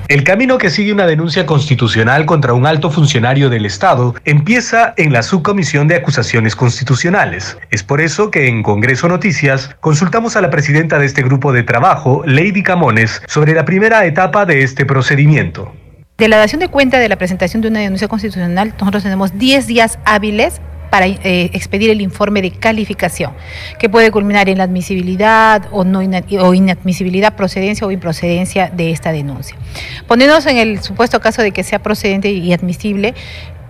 El 0.07 0.23
camino 0.23 0.59
que 0.59 0.69
sigue 0.69 0.93
una 0.93 1.07
denuncia 1.07 1.47
constitucional 1.47 2.27
contra 2.27 2.53
un 2.53 2.67
alto 2.67 2.91
funcionario 2.91 3.49
del 3.49 3.65
Estado 3.65 4.13
empieza 4.23 4.93
en 4.97 5.11
la 5.11 5.23
Subcomisión 5.23 5.87
de 5.87 5.95
Acusaciones 5.95 6.55
Constitucionales. 6.55 7.57
Es 7.71 7.81
por 7.81 8.01
eso 8.01 8.29
que 8.29 8.47
en 8.47 8.61
Congreso 8.61 9.07
Noticias 9.07 9.75
consultamos 9.79 10.35
a 10.35 10.41
la 10.41 10.51
presidenta 10.51 10.99
de 10.99 11.07
este 11.07 11.23
grupo 11.23 11.51
de 11.53 11.63
trabajo, 11.63 12.21
Lady 12.27 12.61
Camones, 12.61 13.19
sobre 13.27 13.55
la 13.55 13.65
primera 13.65 14.05
etapa 14.05 14.45
de 14.45 14.61
este 14.61 14.85
procedimiento. 14.85 15.73
De 16.19 16.27
la 16.27 16.37
dación 16.37 16.59
de 16.59 16.67
cuenta 16.67 16.99
de 16.99 17.09
la 17.09 17.17
presentación 17.17 17.63
de 17.63 17.69
una 17.69 17.79
denuncia 17.79 18.07
constitucional, 18.07 18.75
nosotros 18.79 19.01
tenemos 19.01 19.39
10 19.39 19.65
días 19.65 19.97
hábiles 20.05 20.61
para 20.95 21.07
eh, 21.07 21.49
expedir 21.51 21.89
el 21.89 21.99
informe 21.99 22.41
de 22.41 22.51
calificación, 22.51 23.33
que 23.77 23.89
puede 23.89 24.11
culminar 24.11 24.47
en 24.47 24.59
la 24.59 24.63
admisibilidad 24.63 25.67
o, 25.71 25.83
no 25.83 25.99
o 25.99 26.53
inadmisibilidad, 26.53 27.35
procedencia 27.35 27.85
o 27.85 27.91
improcedencia 27.91 28.71
de 28.73 28.91
esta 28.91 29.11
denuncia. 29.11 29.57
Poniéndonos 30.07 30.45
en 30.45 30.55
el 30.55 30.81
supuesto 30.81 31.19
caso 31.19 31.41
de 31.41 31.51
que 31.51 31.65
sea 31.65 31.79
procedente 31.79 32.31
y 32.31 32.53
admisible, 32.53 33.13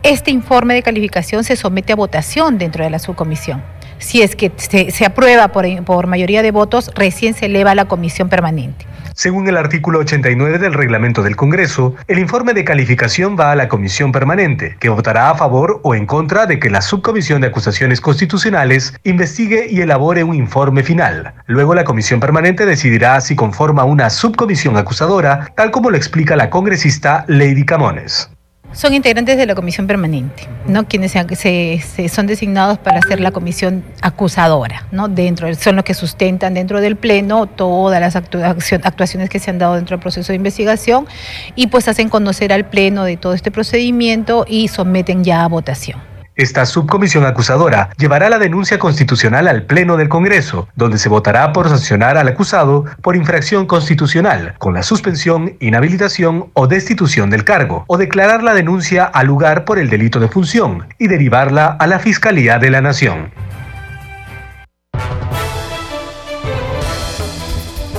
este 0.04 0.30
informe 0.30 0.76
de 0.76 0.84
calificación 0.84 1.44
se 1.44 1.56
somete 1.56 1.94
a 1.94 1.96
votación 1.96 2.60
dentro 2.60 2.84
de 2.84 2.92
la 2.92 3.00
subcomisión. 3.00 3.64
Si 3.98 4.22
es 4.22 4.36
que 4.36 4.52
se, 4.58 5.04
aprueba 5.04 5.48
por, 5.48 5.66
por 5.84 6.06
mayoría 6.06 6.44
de 6.44 6.52
votos, 6.52 6.92
recién 6.94 7.34
se 7.34 7.48
eleva 7.48 7.72
a 7.72 7.76
la 7.76 7.86
comisión 7.86 8.30
permanente. 8.30 8.86
Según 9.18 9.48
el 9.48 9.56
artículo 9.56 10.00
89 10.00 10.60
del 10.60 10.74
reglamento 10.74 11.24
del 11.24 11.38
Congreso, 11.38 11.96
el 12.10 12.20
informe 12.20 12.54
de 12.54 12.66
calificación 12.66 13.38
va 13.40 13.54
a 13.54 13.56
la 13.56 13.70
comisión 13.70 14.12
permanente, 14.12 14.76
que 14.78 14.90
votará 14.90 15.30
a 15.30 15.36
favor 15.36 15.80
o 15.84 15.96
en 15.96 16.06
contra 16.06 16.46
de 16.46 16.60
que 16.60 16.70
la 16.70 16.82
subcomisión 16.82 17.40
de 17.40 17.48
acusaciones 17.48 18.02
constitucionales 18.02 18.94
investigue 19.06 19.68
y 19.70 19.80
elabore 19.80 20.26
un 20.26 20.36
informe 20.36 20.84
final. 20.84 21.34
Luego 21.46 21.74
la 21.76 21.86
comisión 21.86 22.20
permanente 22.20 22.66
decidirá 22.66 23.22
si 23.22 23.38
conforma 23.38 23.86
una 23.86 24.10
subcomisión 24.10 24.76
acusadora, 24.76 25.50
tal 25.56 25.72
como 25.72 25.92
lo 25.92 25.96
explica 25.96 26.36
la 26.36 26.50
congresista 26.50 27.24
Lady 27.30 27.64
Camones 27.64 28.35
son 28.76 28.94
integrantes 28.94 29.38
de 29.38 29.46
la 29.46 29.56
comisión 29.56 29.88
permanente, 29.88 30.48
¿no? 30.68 30.86
Quienes 30.86 31.14
se, 31.14 32.10
son 32.10 32.28
designados 32.28 32.78
para 32.78 33.02
ser 33.02 33.22
la 33.22 33.32
comisión 33.32 33.84
acusadora, 34.02 34.86
¿no? 34.92 35.08
Dentro, 35.08 35.54
son 35.56 35.78
los 35.78 35.86
que 35.86 35.94
sustentan 35.94 36.54
dentro 36.54 36.82
del 36.82 36.98
pleno 36.98 37.48
todas 37.48 38.02
las 38.02 38.16
actuaciones 38.16 39.30
que 39.30 39.40
se 39.40 39.50
han 39.50 39.58
dado 39.58 39.76
dentro 39.76 39.96
del 39.96 40.02
proceso 40.02 40.34
de 40.34 40.36
investigación 40.36 41.08
y 41.56 41.68
pues 41.68 41.88
hacen 41.88 42.10
conocer 42.10 42.52
al 42.52 42.66
pleno 42.66 43.06
de 43.06 43.16
todo 43.18 43.34
este 43.34 43.50
procedimiento 43.50 44.46
y 44.48 44.68
someten 44.68 45.24
ya 45.24 45.44
a 45.44 45.48
votación. 45.48 46.15
Esta 46.36 46.66
subcomisión 46.66 47.26
acusadora 47.26 47.92
llevará 47.98 48.30
la 48.30 48.40
denuncia 48.40 48.78
constitucional 48.78 49.48
al 49.48 49.64
Pleno 49.64 49.96
del 49.96 50.10
Congreso, 50.10 50.68
donde 50.76 50.98
se 50.98 51.08
votará 51.08 51.54
por 51.54 51.70
sancionar 51.70 52.18
al 52.18 52.28
acusado 52.28 52.84
por 53.02 53.16
infracción 53.16 53.66
constitucional, 53.66 54.56
con 54.58 54.74
la 54.74 54.84
suspensión, 54.84 55.56
inhabilitación 55.62 56.50
o 56.52 56.68
destitución 56.68 57.30
del 57.30 57.46
cargo, 57.46 57.86
o 57.88 57.98
declarar 57.98 58.44
la 58.44 58.54
denuncia 58.54 59.06
al 59.06 59.28
lugar 59.28 59.64
por 59.64 59.80
el 59.80 59.90
delito 59.90 60.20
de 60.20 60.28
función 60.28 60.88
y 61.00 61.08
derivarla 61.08 61.68
a 61.68 61.88
la 61.88 62.00
Fiscalía 62.00 62.60
de 62.60 62.70
la 62.70 62.82
Nación. 62.82 63.32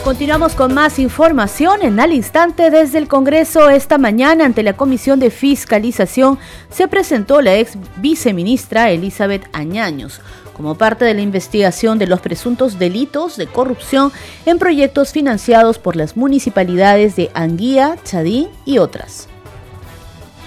Continuamos 0.07 0.55
con 0.55 0.73
más 0.73 1.01
información 1.01 1.83
en 1.83 1.99
al 1.99 2.13
instante 2.13 2.71
desde 2.71 2.99
el 2.99 3.09
Congreso. 3.09 3.71
Esta 3.71 3.99
mañana 3.99 4.45
ante 4.45 4.63
la 4.63 4.77
Comisión 4.77 5.19
de 5.19 5.33
Fiscalización 5.33 6.39
se 6.71 6.87
presentó 6.87 7.43
la 7.43 7.57
ex 7.57 7.77
viceministra 7.97 8.93
Elizabeth 8.93 9.49
Añaños 9.53 10.21
como 10.53 10.77
parte 10.77 11.05
de 11.05 11.15
la 11.15 11.23
investigación 11.23 11.99
de 11.99 12.07
los 12.07 12.21
presuntos 12.21 12.79
delitos 12.79 13.37
de 13.37 13.49
corrupción 13.49 14.13
en 14.47 14.61
proyectos 14.61 15.11
financiados 15.11 15.81
por 15.81 15.97
las 15.97 16.17
municipalidades 16.17 17.17
de 17.17 17.33
Anguía, 17.35 17.97
Chadín 18.05 18.47
y 18.65 18.79
otras. 18.79 19.27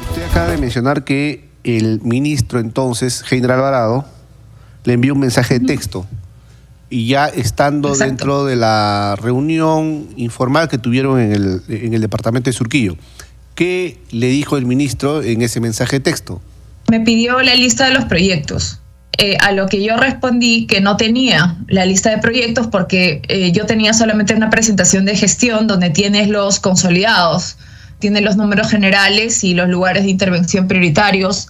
Usted 0.10 0.24
acaba 0.24 0.52
de 0.52 0.58
mencionar 0.58 1.04
que 1.04 1.50
el 1.66 2.00
ministro 2.02 2.62
entonces, 2.62 3.24
General 3.24 3.58
Alvarado, 3.58 4.06
le 4.86 4.94
envió 4.94 5.14
un 5.14 5.20
mensaje 5.20 5.60
de 5.60 5.66
texto 5.66 6.06
y 6.90 7.08
ya 7.08 7.28
estando 7.28 7.96
dentro 7.96 8.46
de 8.46 8.56
la 8.56 9.16
reunión 9.22 10.08
informal 10.16 10.68
que 10.70 10.78
tuvieron 10.78 11.20
en 11.20 11.34
el, 11.34 11.62
en 11.68 11.94
el 11.94 12.02
departamento 12.02 12.50
de 12.50 12.54
Surquillo. 12.54 12.96
¿Qué 13.56 14.00
le 14.12 14.28
dijo 14.28 14.58
el 14.58 14.66
ministro 14.66 15.22
en 15.22 15.42
ese 15.42 15.60
mensaje 15.60 15.98
de 15.98 16.00
texto? 16.00 16.42
Me 16.90 17.02
pidió 17.02 17.42
la 17.42 17.56
lista 17.56 17.88
de 17.88 17.94
los 17.94 18.06
proyectos. 18.06 18.80
Eh, 19.18 19.36
a 19.42 19.52
lo 19.52 19.68
que 19.68 19.84
yo 19.84 19.98
respondí 19.98 20.66
que 20.66 20.80
no 20.80 20.96
tenía 20.96 21.58
la 21.68 21.86
lista 21.86 22.10
de 22.10 22.20
proyectos 22.20 22.68
porque 22.68 23.22
eh, 23.28 23.52
yo 23.52 23.66
tenía 23.66 23.94
solamente 23.94 24.34
una 24.34 24.50
presentación 24.50 25.04
de 25.04 25.14
gestión 25.18 25.68
donde 25.68 25.90
tienes 25.90 26.30
los 26.30 26.62
consolidados, 26.62 27.58
tienes 28.00 28.24
los 28.24 28.38
números 28.38 28.70
generales 28.70 29.44
y 29.44 29.56
los 29.56 29.68
lugares 29.68 30.04
de 30.04 30.10
intervención 30.10 30.70
prioritarios 30.70 31.50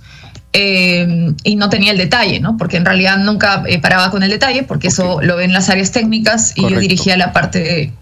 eh, 0.54 1.34
y 1.44 1.56
no 1.56 1.70
tenía 1.70 1.92
el 1.92 1.98
detalle, 1.98 2.40
¿no? 2.40 2.58
Porque 2.58 2.78
en 2.78 2.86
realidad 2.86 3.18
nunca 3.18 3.64
eh, 3.68 3.80
paraba 3.80 4.10
con 4.10 4.24
el 4.24 4.30
detalle, 4.30 4.64
porque 4.64 4.88
eso 4.88 5.22
lo 5.22 5.36
ven 5.36 5.54
las 5.54 5.70
áreas 5.70 5.92
técnicas 5.92 6.54
y 6.56 6.62
yo 6.68 6.80
dirigía 6.80 7.18
la 7.18 7.34
parte 7.34 7.94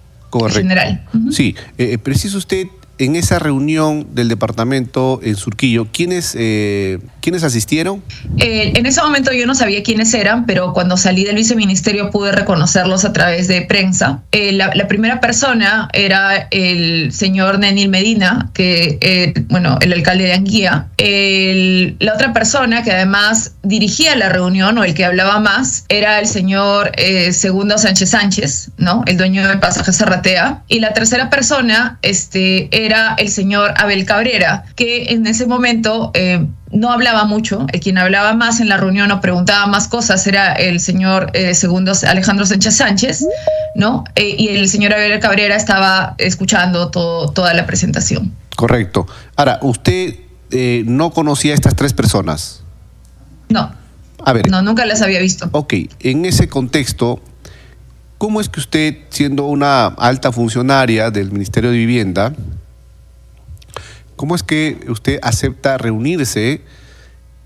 general. 0.52 1.04
Sí, 1.32 1.56
eh, 1.78 1.98
preciso 1.98 2.38
usted 2.38 2.68
en 2.98 3.16
esa 3.16 3.40
reunión 3.40 4.08
del 4.14 4.30
departamento 4.30 5.20
en 5.24 5.36
Surquillo, 5.36 5.88
¿quiénes, 5.92 6.36
eh, 6.38 7.00
¿quiénes 7.22 7.44
asistieron? 7.44 8.04
Eh, 8.38 8.74
en 8.76 8.86
ese 8.86 9.02
momento 9.02 9.32
yo 9.32 9.46
no 9.46 9.56
sabía 9.56 9.84
quiénes 9.84 10.14
eran, 10.14 10.46
pero 10.46 10.74
cuando 10.74 10.98
salí 10.98 11.24
del 11.24 11.36
viceministerio 11.36 12.10
pude 12.10 12.32
reconocerlos 12.32 13.06
a 13.06 13.14
través 13.14 13.48
de 13.48 13.62
prensa. 13.62 14.22
Eh, 14.32 14.52
la, 14.52 14.72
primera 14.88 15.20
persona 15.20 15.90
era 15.92 16.48
el 16.50 17.12
señor 17.12 17.60
Nenil 17.60 17.90
Medina, 17.90 18.52
que, 18.54 19.34
bueno, 19.50 19.78
el 19.82 19.92
alcalde 19.92 20.24
de 20.24 20.34
Anguía. 20.34 20.88
la 20.98 22.14
otra 22.14 22.32
persona 22.32 22.84
que 22.84 22.92
además 22.92 23.56
dirigía 23.64 24.16
la 24.16 24.30
reunión 24.30 24.78
o 24.78 24.86
el 24.86 24.94
que 24.94 25.04
hablaba 25.04 25.40
más 25.40 25.84
era 25.90 26.20
el 26.20 26.28
señor 26.28 26.92
Segundo 27.32 27.78
Sánchez 27.78 28.12
Sánchez, 28.12 28.72
¿no? 28.78 29.04
El 29.08 29.18
dueño 29.18 29.46
del 29.46 29.60
pasaje 29.60 29.92
Serratea. 29.92 30.64
Y 30.70 30.80
la 30.80 30.94
tercera 30.94 31.30
persona 31.30 32.00
este, 32.02 32.70
era 32.88 33.14
el 33.18 33.30
señor 33.30 33.74
Abel 33.78 34.06
Cabrera, 34.06 34.66
que 34.76 35.12
en 35.14 35.28
ese 35.28 35.46
momento 35.46 36.12
eh, 36.16 36.48
no 36.72 36.92
hablaba 36.92 37.26
mucho, 37.26 37.68
el 37.72 37.80
quien 37.80 37.98
hablaba 37.98 38.34
más 38.34 38.60
en 38.60 38.70
la 38.70 38.78
reunión 38.78 39.12
o 39.12 39.22
preguntaba 39.22 39.68
más 39.68 39.88
cosas 39.88 40.26
era 40.26 40.54
el 40.54 40.80
señor 40.80 41.30
eh, 41.34 41.54
segundo 41.54 41.94
Alejandro 42.08 42.46
Sánchez 42.46 42.76
Sánchez, 42.76 43.26
¿no? 43.76 44.04
Eh, 44.16 44.36
y 44.38 44.48
el 44.50 44.68
señor 44.68 44.94
Abel 44.94 45.20
Cabrera 45.20 45.56
estaba 45.56 46.16
escuchando 46.18 46.90
todo, 46.90 47.30
toda 47.30 47.54
la 47.54 47.66
presentación. 47.66 48.34
Correcto. 48.56 49.06
Ahora, 49.36 49.60
¿usted 49.62 50.16
no 50.86 51.12
conocía 51.12 51.52
a 51.52 51.56
estas 51.56 51.76
tres 51.76 51.94
personas? 51.94 52.64
No. 53.50 53.72
A 54.26 54.34
ver. 54.34 54.50
No, 54.50 54.62
nunca 54.62 54.86
las 54.86 55.02
había 55.02 55.20
visto. 55.20 55.50
Ok, 55.52 55.74
en 56.00 56.26
ese 56.26 56.48
contexto, 56.48 57.22
¿cómo 58.18 58.42
es 58.42 58.50
que 58.50 58.60
usted, 58.60 58.98
siendo 59.10 59.46
una 59.46 59.88
alta 59.88 60.32
funcionaria 60.32 61.12
del 61.12 61.32
Ministerio 61.32 61.72
de 61.72 61.78
Vivienda, 61.78 62.34
¿Cómo 64.18 64.36
es 64.36 64.44
que 64.44 64.80
usted 64.90 65.20
acepta 65.22 65.78
reunirse 65.78 66.62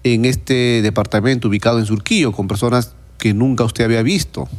en 0.04 0.26
este 0.26 0.82
departamento 0.82 1.50
ubicado 1.50 1.78
en 1.78 1.86
Surquillo 1.86 2.32
con 2.32 2.48
personas 2.48 2.94
que 3.20 3.34
nunca 3.34 3.64
usted 3.66 3.84
había 3.84 4.02
visto? 4.02 4.50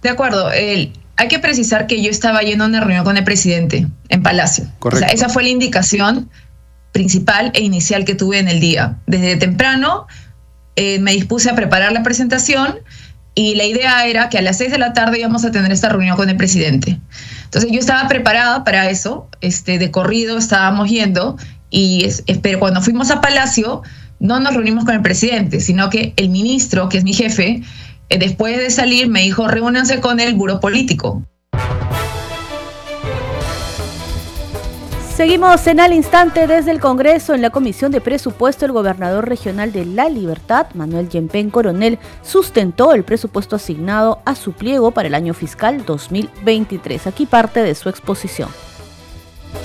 De 0.00 0.08
acuerdo. 0.08 0.48
hay 0.48 1.28
que 1.28 1.40
precisar 1.40 1.88
que 1.88 2.00
yo 2.00 2.08
estaba 2.10 2.40
yendo 2.40 2.64
a 2.64 2.68
una 2.68 2.80
reunión 2.80 3.04
con 3.04 3.16
el 3.16 3.24
presidente 3.24 3.88
en 4.08 4.22
Palacio. 4.22 4.64
Correcto. 4.78 5.12
esa 5.12 5.28
fue 5.28 5.42
la 5.42 5.48
indicación 5.48 6.30
principal 6.92 7.50
e 7.54 7.62
inicial 7.62 8.04
que 8.04 8.14
tuve 8.14 8.38
en 8.38 8.46
el 8.46 8.60
día. 8.60 8.96
Desde 9.06 9.36
temprano 9.36 10.06
eh, 10.76 11.00
me 11.00 11.12
dispuse 11.12 11.50
a 11.50 11.56
preparar 11.56 11.90
la 11.90 12.04
presentación 12.04 12.76
y 13.34 13.56
la 13.56 13.64
idea 13.64 14.06
era 14.06 14.28
que 14.28 14.38
a 14.38 14.42
las 14.42 14.58
seis 14.58 14.70
de 14.70 14.78
la 14.78 14.92
tarde 14.92 15.18
íbamos 15.18 15.44
a 15.44 15.50
tener 15.50 15.72
esta 15.72 15.88
reunión 15.88 16.16
con 16.16 16.28
el 16.28 16.36
presidente. 16.36 17.00
Entonces 17.48 17.72
yo 17.72 17.80
estaba 17.80 18.06
preparada 18.08 18.62
para 18.62 18.90
eso, 18.90 19.26
este, 19.40 19.78
de 19.78 19.90
corrido 19.90 20.36
estábamos 20.36 20.90
yendo 20.90 21.38
y 21.70 22.06
pero 22.42 22.58
cuando 22.58 22.82
fuimos 22.82 23.10
a 23.10 23.22
Palacio 23.22 23.80
no 24.20 24.38
nos 24.38 24.52
reunimos 24.52 24.84
con 24.84 24.94
el 24.94 25.00
presidente, 25.00 25.60
sino 25.60 25.88
que 25.88 26.12
el 26.16 26.28
ministro, 26.28 26.90
que 26.90 26.98
es 26.98 27.04
mi 27.04 27.14
jefe, 27.14 27.62
eh, 28.10 28.18
después 28.18 28.58
de 28.58 28.68
salir 28.68 29.08
me 29.08 29.22
dijo 29.22 29.48
reúnanse 29.48 30.00
con 30.00 30.20
el 30.20 30.34
buro 30.34 30.60
político. 30.60 31.22
Seguimos 35.18 35.66
en 35.66 35.80
al 35.80 35.92
instante 35.94 36.46
desde 36.46 36.70
el 36.70 36.78
Congreso. 36.78 37.34
En 37.34 37.42
la 37.42 37.50
Comisión 37.50 37.90
de 37.90 38.00
Presupuesto, 38.00 38.64
el 38.64 38.70
gobernador 38.70 39.28
regional 39.28 39.72
de 39.72 39.84
La 39.84 40.08
Libertad, 40.08 40.68
Manuel 40.74 41.08
Yempén 41.08 41.50
Coronel, 41.50 41.98
sustentó 42.22 42.94
el 42.94 43.02
presupuesto 43.02 43.56
asignado 43.56 44.22
a 44.24 44.36
su 44.36 44.52
pliego 44.52 44.92
para 44.92 45.08
el 45.08 45.16
año 45.16 45.34
fiscal 45.34 45.84
2023. 45.84 47.08
Aquí 47.08 47.26
parte 47.26 47.64
de 47.64 47.74
su 47.74 47.88
exposición. 47.88 48.48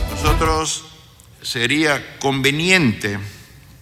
Nosotros 0.10 0.86
sería 1.43 2.03
conveniente, 2.17 3.19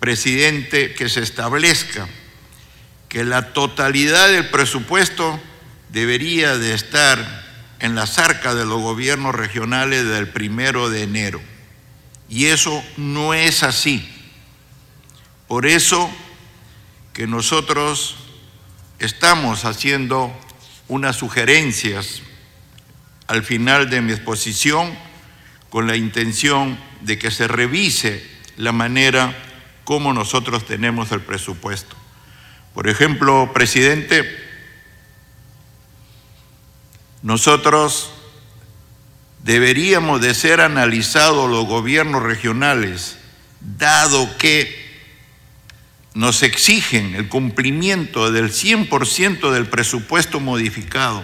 presidente, 0.02 0.94
que 0.94 1.08
se 1.08 1.22
establezca 1.22 2.06
que 3.08 3.24
la 3.24 3.54
totalidad 3.54 4.28
del 4.28 4.50
presupuesto 4.50 5.40
debería 5.88 6.58
de 6.58 6.74
estar 6.74 7.46
en 7.80 7.96
la 7.96 8.04
arcas 8.18 8.56
de 8.56 8.66
los 8.66 8.82
gobiernos 8.82 9.34
regionales 9.34 10.06
del 10.06 10.28
primero 10.28 10.90
de 10.90 11.04
enero 11.04 11.42
y 12.32 12.46
eso 12.46 12.82
no 12.96 13.34
es 13.34 13.62
así. 13.62 14.10
Por 15.50 15.66
eso 15.66 16.10
que 17.12 17.28
nosotros 17.28 18.16
estamos 19.00 19.66
haciendo 19.66 20.34
unas 20.88 21.18
sugerencias 21.18 22.22
al 23.28 23.44
final 23.44 23.90
de 23.90 24.00
mi 24.00 24.14
exposición 24.14 24.98
con 25.70 25.88
la 25.88 25.98
intención 25.98 26.80
de 27.02 27.20
que 27.20 27.32
se 27.32 27.50
revise 27.50 28.26
la 28.56 28.72
manera 28.72 29.36
como 29.84 30.14
nosotros 30.14 30.66
tenemos 30.66 31.12
el 31.12 31.20
presupuesto. 31.20 31.98
Por 32.74 32.88
ejemplo, 32.88 33.52
presidente, 33.54 34.26
nosotros 37.24 38.14
deberíamos 39.44 40.22
de 40.22 40.34
ser 40.34 40.62
analizados 40.62 41.50
los 41.50 41.66
gobiernos 41.66 42.24
regionales, 42.24 43.18
dado 43.60 44.38
que 44.38 44.82
nos 46.14 46.44
exigen 46.44 47.16
el 47.16 47.30
cumplimiento 47.30 48.32
del 48.32 48.52
100% 48.52 49.52
del 49.52 49.68
presupuesto 49.68 50.40
modificado, 50.40 51.24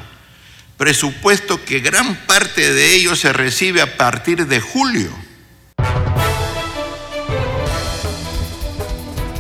presupuesto 0.77 1.63
que 1.63 1.80
gran 1.80 2.15
parte 2.25 2.73
de 2.73 2.95
ello 2.95 3.15
se 3.15 3.34
recibe 3.34 3.82
a 3.82 3.97
partir 3.97 4.47
de 4.47 4.62
julio. 4.62 5.12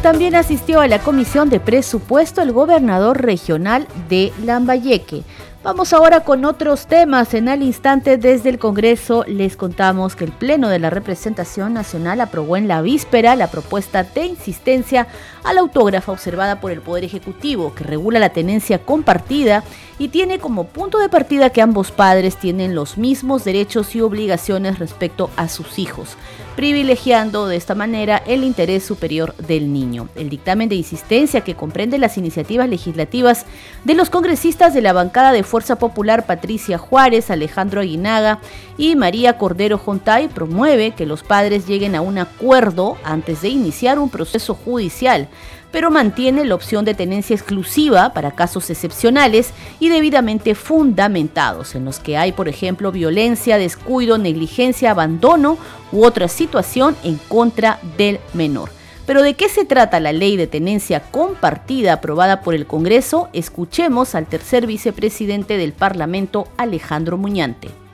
También 0.01 0.35
asistió 0.35 0.79
a 0.79 0.87
la 0.87 0.99
comisión 0.99 1.49
de 1.49 1.59
presupuesto 1.59 2.41
el 2.41 2.51
gobernador 2.51 3.21
regional 3.21 3.87
de 4.07 4.31
Lambayeque. 4.43 5.23
Vamos 5.67 5.91
ahora 5.91 6.21
con 6.21 6.45
otros 6.45 6.87
temas. 6.87 7.33
En 7.33 7.49
el 7.49 7.61
instante 7.61 8.15
desde 8.15 8.47
el 8.47 8.57
Congreso 8.57 9.25
les 9.27 9.57
contamos 9.57 10.15
que 10.15 10.23
el 10.23 10.31
Pleno 10.31 10.69
de 10.69 10.79
la 10.79 10.89
Representación 10.89 11.73
Nacional 11.73 12.21
aprobó 12.21 12.55
en 12.55 12.69
la 12.69 12.81
víspera 12.81 13.35
la 13.35 13.51
propuesta 13.51 14.03
de 14.03 14.27
insistencia 14.27 15.07
al 15.43 15.57
autógrafa 15.57 16.13
observada 16.13 16.61
por 16.61 16.71
el 16.71 16.79
Poder 16.79 17.03
Ejecutivo, 17.03 17.75
que 17.75 17.83
regula 17.83 18.17
la 18.17 18.29
tenencia 18.29 18.79
compartida 18.79 19.65
y 19.99 20.07
tiene 20.07 20.39
como 20.39 20.67
punto 20.67 20.99
de 20.99 21.09
partida 21.09 21.49
que 21.49 21.61
ambos 21.61 21.91
padres 21.91 22.37
tienen 22.37 22.73
los 22.73 22.97
mismos 22.97 23.43
derechos 23.43 23.93
y 23.93 23.99
obligaciones 23.99 24.79
respecto 24.79 25.29
a 25.35 25.49
sus 25.49 25.79
hijos 25.79 26.15
privilegiando 26.57 27.45
de 27.45 27.55
esta 27.55 27.75
manera 27.75 28.23
el 28.25 28.43
interés 28.43 28.83
superior 28.83 29.35
del 29.35 29.71
niño. 29.71 30.09
El 30.15 30.27
dictamen 30.27 30.67
de 30.69 30.75
insistencia 30.75 31.41
que 31.41 31.53
comprende 31.53 31.99
las 31.99 32.17
iniciativas 32.17 32.67
legislativas 32.67 33.45
de 33.83 33.93
los 33.93 34.09
congresistas 34.09 34.73
de 34.73 34.81
la 34.81 34.91
bancada 34.91 35.31
de 35.31 35.43
Fuerza 35.43 35.77
Popular 35.77 36.25
Patricia 36.25 36.79
Juárez, 36.79 37.29
Alejandro 37.29 37.81
Aguinaga 37.81 38.39
y 38.75 38.95
María 38.95 39.37
Cordero 39.37 39.77
Jontay 39.77 40.29
promueve 40.29 40.91
que 40.91 41.05
los 41.05 41.21
padres 41.21 41.67
lleguen 41.67 41.93
a 41.93 42.01
un 42.01 42.17
acuerdo 42.17 42.97
antes 43.03 43.43
de 43.43 43.49
iniciar 43.49 43.99
un 43.99 44.09
proceso 44.09 44.55
judicial 44.55 45.29
pero 45.71 45.91
mantiene 45.91 46.45
la 46.45 46.55
opción 46.55 46.85
de 46.85 46.93
tenencia 46.93 47.35
exclusiva 47.35 48.13
para 48.13 48.31
casos 48.31 48.69
excepcionales 48.69 49.53
y 49.79 49.89
debidamente 49.89 50.55
fundamentados, 50.55 51.75
en 51.75 51.85
los 51.85 51.99
que 51.99 52.17
hay, 52.17 52.31
por 52.31 52.47
ejemplo, 52.47 52.91
violencia, 52.91 53.57
descuido, 53.57 54.17
negligencia, 54.17 54.91
abandono 54.91 55.57
u 55.91 56.05
otra 56.05 56.27
situación 56.27 56.95
en 57.03 57.17
contra 57.27 57.79
del 57.97 58.19
menor. 58.33 58.69
Pero 59.05 59.21
¿de 59.21 59.35
qué 59.35 59.47
se 59.47 59.63
trata 59.63 60.01
la 60.01 60.11
ley 60.11 60.35
de 60.35 60.47
tenencia 60.47 60.99
compartida 60.99 61.93
aprobada 61.93 62.41
por 62.41 62.53
el 62.53 62.67
Congreso? 62.67 63.29
Escuchemos 63.31 64.15
al 64.15 64.25
tercer 64.25 64.67
vicepresidente 64.67 65.57
del 65.57 65.71
Parlamento, 65.71 66.49
Alejandro 66.57 67.17
Muñante. 67.17 67.86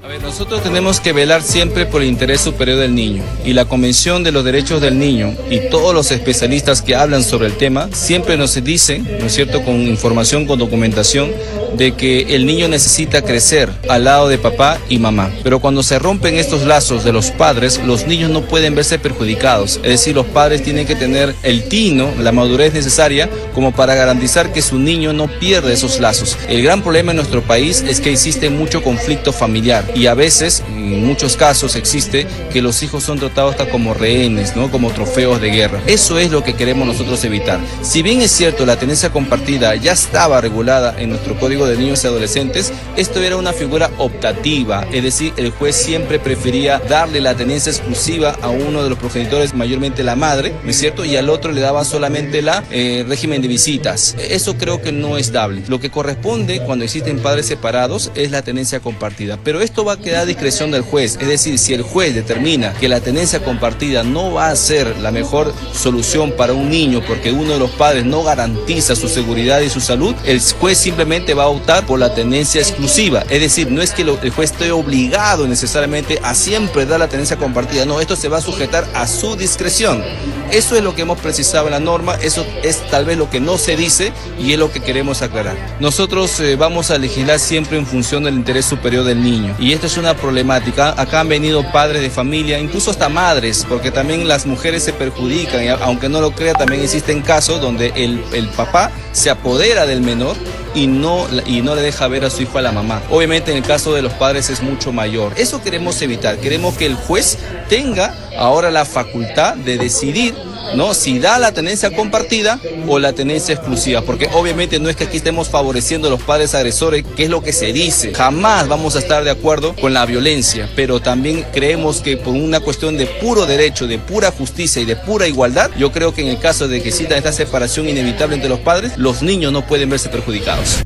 A 0.00 0.06
ver, 0.06 0.22
nosotros 0.22 0.62
tenemos 0.62 1.00
que 1.00 1.12
velar 1.12 1.42
siempre 1.42 1.84
por 1.84 2.02
el 2.02 2.08
interés 2.08 2.40
superior 2.40 2.78
del 2.78 2.94
niño 2.94 3.24
y 3.44 3.52
la 3.52 3.64
Convención 3.64 4.22
de 4.22 4.30
los 4.30 4.44
Derechos 4.44 4.80
del 4.80 4.96
Niño 4.96 5.34
y 5.50 5.58
todos 5.70 5.92
los 5.92 6.12
especialistas 6.12 6.82
que 6.82 6.94
hablan 6.94 7.24
sobre 7.24 7.48
el 7.48 7.56
tema 7.56 7.88
siempre 7.92 8.36
nos 8.36 8.62
dicen, 8.62 9.08
¿no 9.18 9.26
es 9.26 9.34
cierto?, 9.34 9.64
con 9.64 9.74
información, 9.74 10.46
con 10.46 10.60
documentación, 10.60 11.32
de 11.76 11.92
que 11.92 12.34
el 12.34 12.46
niño 12.46 12.68
necesita 12.68 13.22
crecer 13.22 13.70
al 13.88 14.04
lado 14.04 14.28
de 14.28 14.38
papá 14.38 14.78
y 14.88 14.98
mamá. 14.98 15.30
Pero 15.42 15.60
cuando 15.60 15.82
se 15.82 15.98
rompen 15.98 16.36
estos 16.36 16.62
lazos 16.64 17.04
de 17.04 17.12
los 17.12 17.30
padres, 17.30 17.80
los 17.84 18.06
niños 18.06 18.30
no 18.30 18.42
pueden 18.42 18.74
verse 18.74 18.98
perjudicados. 18.98 19.76
Es 19.82 19.90
decir, 19.90 20.14
los 20.14 20.26
padres 20.26 20.62
tienen 20.62 20.86
que 20.86 20.96
tener 20.96 21.34
el 21.42 21.68
tino, 21.68 22.08
la 22.20 22.32
madurez 22.32 22.72
necesaria 22.72 23.28
como 23.54 23.72
para 23.72 23.94
garantizar 23.94 24.52
que 24.52 24.62
su 24.62 24.78
niño 24.78 25.12
no 25.12 25.26
pierda 25.26 25.72
esos 25.72 26.00
lazos. 26.00 26.36
El 26.48 26.62
gran 26.62 26.82
problema 26.82 27.12
en 27.12 27.16
nuestro 27.16 27.42
país 27.42 27.84
es 27.86 28.00
que 28.00 28.12
existe 28.12 28.50
mucho 28.50 28.82
conflicto 28.82 29.32
familiar 29.32 29.87
Y 29.94 30.06
a 30.06 30.14
veces, 30.14 30.62
en 30.68 31.04
muchos 31.04 31.36
casos 31.36 31.76
existe 31.76 32.26
que 32.52 32.62
los 32.62 32.82
hijos 32.82 33.04
son 33.04 33.18
tratados 33.18 33.52
hasta 33.52 33.70
como 33.70 33.94
rehenes, 33.94 34.56
¿no? 34.56 34.70
Como 34.70 34.90
trofeos 34.90 35.40
de 35.40 35.50
guerra. 35.50 35.80
Eso 35.86 36.18
es 36.18 36.30
lo 36.30 36.44
que 36.44 36.54
queremos 36.54 36.86
nosotros 36.86 37.24
evitar. 37.24 37.60
Si 37.82 38.02
bien 38.02 38.20
es 38.20 38.30
cierto, 38.30 38.66
la 38.66 38.78
tenencia 38.78 39.10
compartida 39.10 39.74
ya 39.74 39.92
estaba 39.92 40.40
regulada 40.40 40.94
en 40.98 41.10
nuestro 41.10 41.38
Código 41.38 41.66
de 41.66 41.76
Niños 41.76 42.04
y 42.04 42.06
Adolescentes, 42.06 42.72
esto 42.96 43.22
era 43.22 43.36
una 43.36 43.52
figura 43.52 43.90
optativa, 43.98 44.86
es 44.92 45.02
decir, 45.02 45.32
el 45.36 45.50
juez 45.50 45.76
siempre 45.76 46.18
prefería 46.18 46.80
darle 46.88 47.20
la 47.20 47.34
tenencia 47.34 47.70
exclusiva 47.70 48.36
a 48.42 48.48
uno 48.48 48.82
de 48.82 48.90
los 48.90 48.98
progenitores, 48.98 49.54
mayormente 49.54 50.02
la 50.02 50.16
madre, 50.16 50.52
¿no 50.64 50.70
es 50.70 50.78
cierto? 50.78 51.04
Y 51.04 51.16
al 51.16 51.30
otro 51.30 51.52
le 51.52 51.60
daba 51.60 51.84
solamente 51.84 52.42
la 52.42 52.64
eh, 52.70 53.04
régimen 53.08 53.42
de 53.42 53.48
visitas. 53.48 54.16
Eso 54.18 54.56
creo 54.56 54.82
que 54.82 54.92
no 54.92 55.16
es 55.16 55.32
dable. 55.32 55.62
Lo 55.68 55.80
que 55.80 55.90
corresponde 55.90 56.60
cuando 56.60 56.84
existen 56.84 57.20
padres 57.20 57.46
separados 57.46 58.10
es 58.14 58.30
la 58.30 58.42
tenencia 58.42 58.80
compartida, 58.80 59.38
pero 59.42 59.60
esto 59.60 59.77
va 59.84 59.94
a 59.94 59.96
quedar 59.98 60.22
a 60.22 60.26
discreción 60.26 60.70
del 60.70 60.82
juez, 60.82 61.18
es 61.20 61.28
decir, 61.28 61.58
si 61.58 61.74
el 61.74 61.82
juez 61.82 62.14
determina 62.14 62.72
que 62.74 62.88
la 62.88 63.00
tenencia 63.00 63.42
compartida 63.42 64.02
no 64.02 64.32
va 64.32 64.50
a 64.50 64.56
ser 64.56 64.98
la 64.98 65.10
mejor 65.10 65.52
solución 65.72 66.32
para 66.32 66.52
un 66.52 66.70
niño 66.70 67.02
porque 67.06 67.32
uno 67.32 67.52
de 67.52 67.58
los 67.58 67.70
padres 67.70 68.04
no 68.04 68.22
garantiza 68.22 68.96
su 68.96 69.08
seguridad 69.08 69.60
y 69.60 69.70
su 69.70 69.80
salud, 69.80 70.14
el 70.24 70.40
juez 70.40 70.78
simplemente 70.78 71.34
va 71.34 71.44
a 71.44 71.48
optar 71.48 71.86
por 71.86 71.98
la 71.98 72.14
tenencia 72.14 72.60
exclusiva. 72.60 73.24
Es 73.28 73.40
decir, 73.40 73.70
no 73.70 73.82
es 73.82 73.92
que 73.92 74.02
el 74.02 74.30
juez 74.30 74.52
esté 74.52 74.70
obligado 74.72 75.46
necesariamente 75.46 76.18
a 76.22 76.34
siempre 76.34 76.86
dar 76.86 77.00
la 77.00 77.08
tenencia 77.08 77.36
compartida, 77.36 77.84
no, 77.84 78.00
esto 78.00 78.16
se 78.16 78.28
va 78.28 78.38
a 78.38 78.42
sujetar 78.42 78.86
a 78.94 79.06
su 79.06 79.36
discreción. 79.36 80.02
Eso 80.50 80.76
es 80.76 80.82
lo 80.82 80.94
que 80.94 81.02
hemos 81.02 81.18
precisado 81.18 81.66
en 81.66 81.72
la 81.72 81.80
norma, 81.80 82.16
eso 82.22 82.46
es 82.62 82.78
tal 82.90 83.04
vez 83.04 83.18
lo 83.18 83.28
que 83.28 83.40
no 83.40 83.58
se 83.58 83.76
dice 83.76 84.12
y 84.40 84.52
es 84.52 84.58
lo 84.58 84.72
que 84.72 84.80
queremos 84.80 85.20
aclarar. 85.22 85.56
Nosotros 85.80 86.40
eh, 86.40 86.56
vamos 86.56 86.90
a 86.90 86.98
legislar 86.98 87.38
siempre 87.38 87.76
en 87.76 87.86
función 87.86 88.24
del 88.24 88.34
interés 88.34 88.64
superior 88.64 89.04
del 89.04 89.22
niño 89.22 89.54
y 89.58 89.67
esto 89.72 89.86
es 89.86 89.96
una 89.96 90.16
problemática. 90.16 90.94
Acá 91.00 91.20
han 91.20 91.28
venido 91.28 91.70
padres 91.72 92.02
de 92.02 92.10
familia, 92.10 92.58
incluso 92.58 92.90
hasta 92.90 93.08
madres, 93.08 93.66
porque 93.68 93.90
también 93.90 94.28
las 94.28 94.46
mujeres 94.46 94.82
se 94.82 94.92
perjudican 94.92 95.64
y 95.64 95.68
aunque 95.68 96.08
no 96.08 96.20
lo 96.20 96.30
crea, 96.32 96.54
también 96.54 96.82
existen 96.82 97.22
casos 97.22 97.60
donde 97.60 97.92
el, 97.96 98.22
el 98.32 98.48
papá 98.48 98.90
se 99.12 99.30
apodera 99.30 99.86
del 99.86 100.00
menor 100.00 100.36
y 100.74 100.86
no, 100.86 101.26
y 101.46 101.62
no 101.62 101.74
le 101.74 101.82
deja 101.82 102.08
ver 102.08 102.24
a 102.24 102.30
su 102.30 102.42
hijo 102.42 102.58
a 102.58 102.62
la 102.62 102.72
mamá. 102.72 103.02
Obviamente 103.10 103.50
en 103.50 103.58
el 103.58 103.62
caso 103.62 103.94
de 103.94 104.02
los 104.02 104.12
padres 104.12 104.50
es 104.50 104.62
mucho 104.62 104.92
mayor. 104.92 105.32
Eso 105.36 105.62
queremos 105.62 106.00
evitar. 106.02 106.38
Queremos 106.38 106.76
que 106.76 106.86
el 106.86 106.94
juez 106.94 107.38
tenga 107.68 108.14
ahora 108.38 108.70
la 108.70 108.84
facultad 108.84 109.56
de 109.56 109.78
decidir 109.78 110.34
¿no? 110.74 110.94
Si 110.94 111.18
da 111.18 111.38
la 111.38 111.52
tenencia 111.52 111.94
compartida 111.94 112.60
o 112.86 112.98
la 112.98 113.12
tenencia 113.12 113.54
exclusiva, 113.54 114.02
porque 114.02 114.28
obviamente 114.32 114.78
no 114.78 114.88
es 114.88 114.96
que 114.96 115.04
aquí 115.04 115.18
estemos 115.18 115.48
favoreciendo 115.48 116.08
a 116.08 116.10
los 116.10 116.22
padres 116.22 116.54
agresores, 116.54 117.04
que 117.16 117.24
es 117.24 117.30
lo 117.30 117.42
que 117.42 117.52
se 117.52 117.72
dice. 117.72 118.14
Jamás 118.14 118.68
vamos 118.68 118.96
a 118.96 119.00
estar 119.00 119.24
de 119.24 119.30
acuerdo 119.30 119.74
con 119.74 119.92
la 119.92 120.06
violencia, 120.06 120.68
pero 120.74 121.00
también 121.00 121.44
creemos 121.52 122.00
que 122.00 122.16
por 122.16 122.34
una 122.34 122.60
cuestión 122.60 122.96
de 122.96 123.06
puro 123.06 123.46
derecho, 123.46 123.86
de 123.86 123.98
pura 123.98 124.30
justicia 124.30 124.82
y 124.82 124.84
de 124.84 124.96
pura 124.96 125.26
igualdad, 125.26 125.70
yo 125.78 125.92
creo 125.92 126.14
que 126.14 126.22
en 126.22 126.28
el 126.28 126.38
caso 126.38 126.68
de 126.68 126.82
que 126.82 126.88
exista 126.88 127.16
esta 127.16 127.32
separación 127.32 127.88
inevitable 127.88 128.36
entre 128.36 128.48
los 128.48 128.60
padres, 128.60 128.96
los 128.96 129.22
niños 129.22 129.52
no 129.52 129.66
pueden 129.66 129.90
verse 129.90 130.08
perjudicados. 130.08 130.82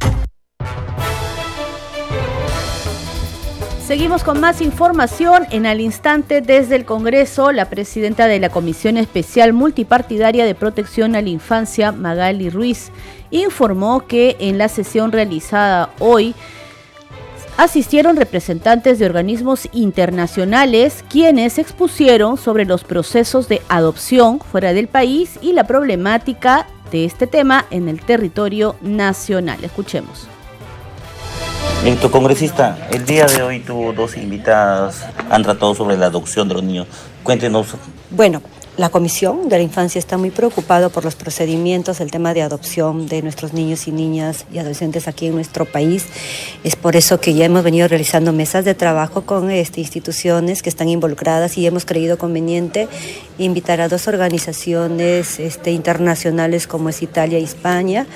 Seguimos 3.92 4.24
con 4.24 4.40
más 4.40 4.62
información. 4.62 5.46
En 5.50 5.66
al 5.66 5.78
instante 5.78 6.40
desde 6.40 6.76
el 6.76 6.86
Congreso, 6.86 7.52
la 7.52 7.68
presidenta 7.68 8.26
de 8.26 8.40
la 8.40 8.48
Comisión 8.48 8.96
Especial 8.96 9.52
Multipartidaria 9.52 10.46
de 10.46 10.54
Protección 10.54 11.14
a 11.14 11.20
la 11.20 11.28
Infancia, 11.28 11.92
Magali 11.92 12.48
Ruiz, 12.48 12.90
informó 13.30 14.06
que 14.06 14.36
en 14.40 14.56
la 14.56 14.70
sesión 14.70 15.12
realizada 15.12 15.90
hoy 15.98 16.34
asistieron 17.58 18.16
representantes 18.16 18.98
de 18.98 19.04
organismos 19.04 19.68
internacionales 19.72 21.04
quienes 21.10 21.58
expusieron 21.58 22.38
sobre 22.38 22.64
los 22.64 22.84
procesos 22.84 23.46
de 23.46 23.60
adopción 23.68 24.40
fuera 24.40 24.72
del 24.72 24.88
país 24.88 25.38
y 25.42 25.52
la 25.52 25.64
problemática 25.64 26.66
de 26.90 27.04
este 27.04 27.26
tema 27.26 27.66
en 27.70 27.90
el 27.90 28.00
territorio 28.00 28.74
nacional. 28.80 29.62
Escuchemos. 29.62 30.28
Tu 31.82 32.10
congresista, 32.12 32.78
el 32.92 33.04
día 33.04 33.26
de 33.26 33.42
hoy 33.42 33.58
tuvo 33.58 33.92
dos 33.92 34.16
invitadas, 34.16 35.04
han 35.28 35.42
tratado 35.42 35.74
sobre 35.74 35.96
la 35.96 36.06
adopción 36.06 36.46
de 36.46 36.54
los 36.54 36.62
niños. 36.62 36.86
Cuéntenos. 37.24 37.74
Bueno, 38.10 38.40
la 38.76 38.88
Comisión 38.88 39.48
de 39.48 39.56
la 39.56 39.64
Infancia 39.64 39.98
está 39.98 40.16
muy 40.16 40.30
preocupada 40.30 40.90
por 40.90 41.04
los 41.04 41.16
procedimientos, 41.16 42.00
el 42.00 42.12
tema 42.12 42.34
de 42.34 42.42
adopción 42.42 43.08
de 43.08 43.20
nuestros 43.22 43.52
niños 43.52 43.88
y 43.88 43.90
niñas 43.90 44.46
y 44.52 44.58
adolescentes 44.58 45.08
aquí 45.08 45.26
en 45.26 45.34
nuestro 45.34 45.64
país. 45.64 46.06
Es 46.62 46.76
por 46.76 46.94
eso 46.94 47.20
que 47.20 47.34
ya 47.34 47.46
hemos 47.46 47.64
venido 47.64 47.88
realizando 47.88 48.32
mesas 48.32 48.64
de 48.64 48.74
trabajo 48.74 49.22
con 49.22 49.50
este, 49.50 49.80
instituciones 49.80 50.62
que 50.62 50.68
están 50.68 50.88
involucradas 50.88 51.58
y 51.58 51.66
hemos 51.66 51.84
creído 51.84 52.16
conveniente 52.16 52.86
invitar 53.38 53.80
a 53.80 53.88
dos 53.88 54.06
organizaciones 54.06 55.40
este, 55.40 55.72
internacionales 55.72 56.68
como 56.68 56.90
es 56.90 57.02
Italia 57.02 57.40
y 57.40 57.44
España 57.44 58.06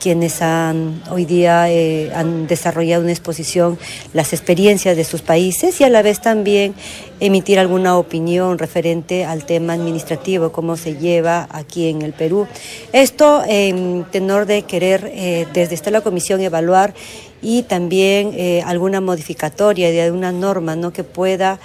quienes 0.00 0.42
han 0.42 1.02
hoy 1.10 1.24
día 1.24 1.70
eh, 1.70 2.12
han 2.14 2.46
desarrollado 2.46 3.02
una 3.02 3.12
exposición 3.12 3.78
las 4.12 4.32
experiencias 4.32 4.96
de 4.96 5.04
sus 5.04 5.22
países 5.22 5.80
y 5.80 5.84
a 5.84 5.90
la 5.90 6.02
vez 6.02 6.20
también 6.20 6.74
emitir 7.20 7.58
alguna 7.58 7.96
opinión 7.96 8.58
referente 8.58 9.24
al 9.24 9.44
tema 9.44 9.72
administrativo, 9.72 10.52
cómo 10.52 10.76
se 10.76 10.96
lleva 10.96 11.48
aquí 11.50 11.88
en 11.88 12.02
el 12.02 12.12
Perú. 12.12 12.46
Esto 12.92 13.42
en 13.46 14.04
tenor 14.10 14.46
de 14.46 14.62
querer 14.62 15.10
eh, 15.14 15.46
desde 15.52 15.74
esta 15.74 15.90
la 15.90 16.00
comisión 16.00 16.40
evaluar 16.40 16.94
y 17.42 17.62
también 17.62 18.32
eh, 18.34 18.62
alguna 18.66 19.00
modificatoria 19.00 19.90
de 19.90 20.10
una 20.10 20.32
norma 20.32 20.76
¿no? 20.76 20.92
que 20.92 21.04
pueda 21.04 21.58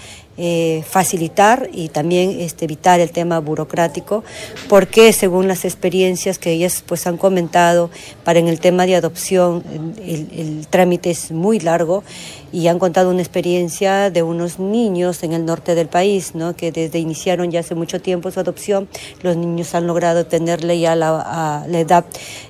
eh, 0.43 0.83
facilitar 0.89 1.69
y 1.71 1.89
también 1.89 2.39
este, 2.39 2.65
evitar 2.65 2.99
el 2.99 3.11
tema 3.11 3.39
burocrático, 3.39 4.23
porque 4.67 5.13
según 5.13 5.47
las 5.47 5.65
experiencias 5.65 6.39
que 6.39 6.51
ellas 6.51 6.83
pues 6.83 7.05
han 7.05 7.17
comentado, 7.17 7.91
para 8.23 8.39
en 8.39 8.47
el 8.47 8.59
tema 8.59 8.87
de 8.87 8.95
adopción 8.95 9.63
el, 10.03 10.29
el 10.35 10.67
trámite 10.67 11.11
es 11.11 11.29
muy 11.29 11.59
largo 11.59 12.03
y 12.51 12.67
han 12.67 12.79
contado 12.79 13.11
una 13.11 13.21
experiencia 13.21 14.09
de 14.09 14.23
unos 14.23 14.59
niños 14.59 15.23
en 15.23 15.33
el 15.33 15.45
norte 15.45 15.75
del 15.75 15.87
país, 15.87 16.35
¿no? 16.35 16.55
que 16.55 16.71
desde 16.71 16.99
iniciaron 16.99 17.51
ya 17.51 17.61
hace 17.61 17.75
mucho 17.75 18.01
tiempo 18.01 18.31
su 18.31 18.39
adopción, 18.39 18.87
los 19.21 19.37
niños 19.37 19.73
han 19.75 19.87
logrado 19.87 20.25
tenerle 20.25 20.79
ya 20.79 20.95
la, 20.95 21.65
la 21.67 21.79
edad 21.79 22.05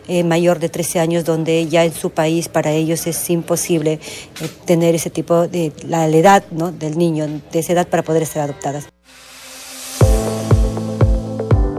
eh, 0.07 0.23
mayor 0.23 0.59
de 0.59 0.69
13 0.69 0.99
años, 0.99 1.25
donde 1.25 1.67
ya 1.67 1.85
en 1.85 1.93
su 1.93 2.09
país 2.09 2.49
para 2.49 2.71
ellos 2.71 3.05
es 3.07 3.29
imposible 3.29 3.93
eh, 3.93 3.99
tener 4.65 4.95
ese 4.95 5.09
tipo 5.09 5.47
de 5.47 5.71
la, 5.87 6.07
la 6.07 6.17
edad 6.17 6.43
¿no? 6.51 6.71
del 6.71 6.97
niño, 6.97 7.27
de 7.51 7.59
esa 7.59 7.73
edad 7.73 7.80
para 7.87 8.03
poder 8.03 8.25
ser 8.25 8.41
adoptadas. 8.41 8.87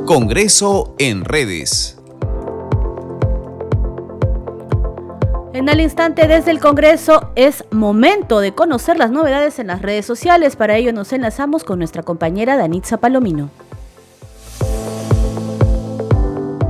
Congreso 0.07 0.95
en 0.99 1.25
redes. 1.25 1.99
En 5.55 5.69
el 5.69 5.81
instante 5.81 6.27
desde 6.27 6.51
el 6.51 6.61
Congreso 6.61 7.31
es 7.37 7.65
momento 7.71 8.41
de 8.41 8.53
conocer 8.53 8.97
las 8.97 9.11
novedades 9.11 9.59
en 9.59 9.67
las 9.69 9.83
redes 9.83 10.07
sociales. 10.07 10.57
Para 10.57 10.77
ello 10.77 10.93
nos 10.93 11.13
enlazamos 11.13 11.63
con 11.63 11.79
nuestra 11.79 12.03
compañera 12.03 12.57
Danitza 12.57 12.97
Palomino. 12.97 13.51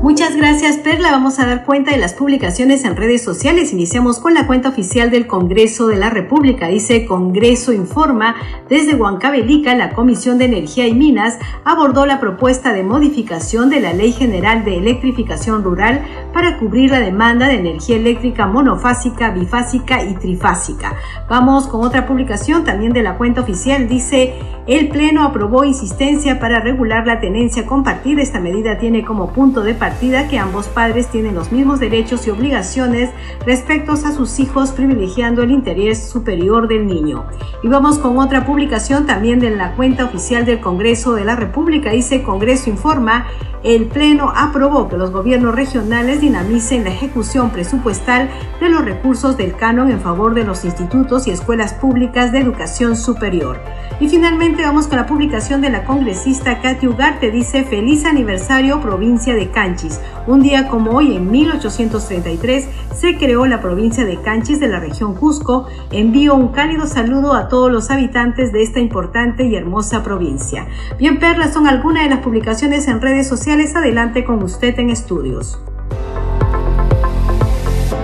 Muchas 0.03 0.35
gracias, 0.35 0.79
Perla. 0.79 1.13
Vamos 1.13 1.39
a 1.39 1.47
dar 1.47 1.65
cuenta 1.65 1.93
de 1.93 1.97
las 1.97 2.15
publicaciones 2.15 2.85
en 2.85 2.97
redes 2.97 3.23
sociales. 3.23 3.73
Iniciamos 3.73 4.19
con 4.19 4.35
la 4.35 4.49
cuenta 4.49 4.71
oficial 4.71 5.13
del 5.13 5.29
Congreso 5.29 5.87
de 5.87 5.95
la 5.95 6.11
República. 6.11 6.67
Dice 6.67 7.07
Congreso 7.07 7.73
Informa. 7.73 8.35
Desde 8.69 8.97
Huancavelica, 8.97 9.77
la 9.77 9.91
Comisión 9.91 10.39
de 10.39 10.47
Energía 10.47 10.89
y 10.89 10.95
Minas 10.95 11.39
abordó 11.65 12.05
la 12.05 12.19
propuesta 12.19 12.73
de 12.73 12.83
modificación 12.83 13.71
de 13.71 13.79
la 13.79 13.93
Ley 13.93 14.11
General 14.11 14.65
de 14.65 14.79
Electrificación 14.79 15.63
Rural 15.63 16.03
para 16.33 16.59
cubrir 16.59 16.91
la 16.91 16.99
demanda 16.99 17.47
de 17.47 17.61
energía 17.61 17.95
eléctrica 17.95 18.49
monofásica, 18.49 19.31
bifásica 19.31 20.03
y 20.03 20.15
trifásica. 20.15 20.97
Vamos 21.29 21.69
con 21.69 21.87
otra 21.87 22.09
publicación 22.09 22.65
también 22.65 22.93
de 22.93 23.05
la 23.05 23.17
cuenta 23.17 23.43
oficial. 23.43 23.87
Dice, 23.87 24.35
el 24.67 24.89
Pleno 24.89 25.23
aprobó 25.23 25.63
insistencia 25.63 26.41
para 26.41 26.59
regular 26.59 27.07
la 27.07 27.21
tenencia 27.21 27.67
compartida. 27.67 28.21
Esta 28.21 28.41
medida 28.41 28.79
tiene 28.79 29.05
como 29.05 29.33
punto 29.33 29.63
de 29.63 29.75
partida 29.75 29.92
que 30.01 30.39
ambos 30.39 30.67
padres 30.69 31.09
tienen 31.09 31.35
los 31.35 31.53
mismos 31.53 31.79
derechos 31.79 32.27
y 32.27 32.31
obligaciones 32.31 33.11
respecto 33.47 33.93
a 33.93 34.13
sus 34.13 34.41
hijos, 34.41 34.73
privilegiando 34.73 35.43
el 35.43 35.51
interés 35.51 36.09
superior 36.09 36.67
del 36.67 36.87
niño. 36.87 37.25
Y 37.63 37.69
vamos 37.69 37.99
con 37.99 38.19
otra 38.19 38.45
publicación 38.45 39.07
también 39.07 39.39
de 39.39 39.51
la 39.51 39.75
cuenta 39.75 40.05
oficial 40.05 40.45
del 40.45 40.61
Congreso 40.61 41.15
de 41.15 41.25
la 41.25 41.37
República. 41.37 41.91
Dice 41.91 42.23
Congreso 42.23 42.69
Informa, 42.69 43.27
el 43.63 43.87
Pleno 43.87 44.33
aprobó 44.35 44.89
que 44.89 44.97
los 44.97 45.13
gobiernos 45.13 45.55
regionales 45.55 46.21
dinamicen 46.21 46.85
la 46.85 46.91
ejecución 46.91 47.51
presupuestal 47.51 48.29
de 48.61 48.69
los 48.69 48.85
recursos 48.85 49.37
del 49.37 49.55
canon 49.55 49.91
en 49.91 50.01
favor 50.01 50.35
de 50.35 50.45
los 50.45 50.65
institutos 50.65 51.29
y 51.29 51.31
escuelas 51.31 51.75
públicas 51.75 52.33
de 52.33 52.39
educación 52.39 52.97
superior. 52.97 53.61
Y 54.03 54.09
finalmente 54.09 54.65
vamos 54.65 54.89
con 54.89 54.97
la 54.97 55.07
publicación 55.07 55.61
de 55.61 55.71
la 55.71 55.85
congresista 55.85 56.61
Katy 56.61 56.89
Ugarte, 56.89 57.31
dice 57.31 57.63
feliz 57.63 58.05
aniversario 58.05 58.81
provincia 58.81 59.33
de 59.37 59.53
Canchis. 59.53 60.01
Un 60.27 60.43
día 60.43 60.67
como 60.67 60.91
hoy, 60.91 61.15
en 61.15 61.31
1833, 61.31 62.67
se 62.97 63.17
creó 63.17 63.47
la 63.47 63.61
provincia 63.61 64.05
de 64.05 64.21
Canchis 64.21 64.59
de 64.59 64.67
la 64.67 64.81
región 64.81 65.15
Cusco. 65.15 65.69
Envío 65.93 66.35
un 66.35 66.49
cálido 66.49 66.89
saludo 66.89 67.35
a 67.35 67.47
todos 67.47 67.71
los 67.71 67.93
habitantes 67.93 68.53
de 68.53 68.65
esta 68.65 68.81
importante 68.81 69.47
y 69.47 69.55
hermosa 69.55 70.03
provincia. 70.03 70.67
Bien, 70.99 71.21
Perla, 71.21 71.53
son 71.53 71.69
algunas 71.69 72.03
de 72.03 72.11
las 72.11 72.25
publicaciones 72.25 72.89
en 72.89 73.01
redes 73.01 73.29
sociales. 73.29 73.77
Adelante 73.77 74.25
con 74.25 74.43
usted 74.43 74.77
en 74.81 74.91
estudios. 74.91 75.61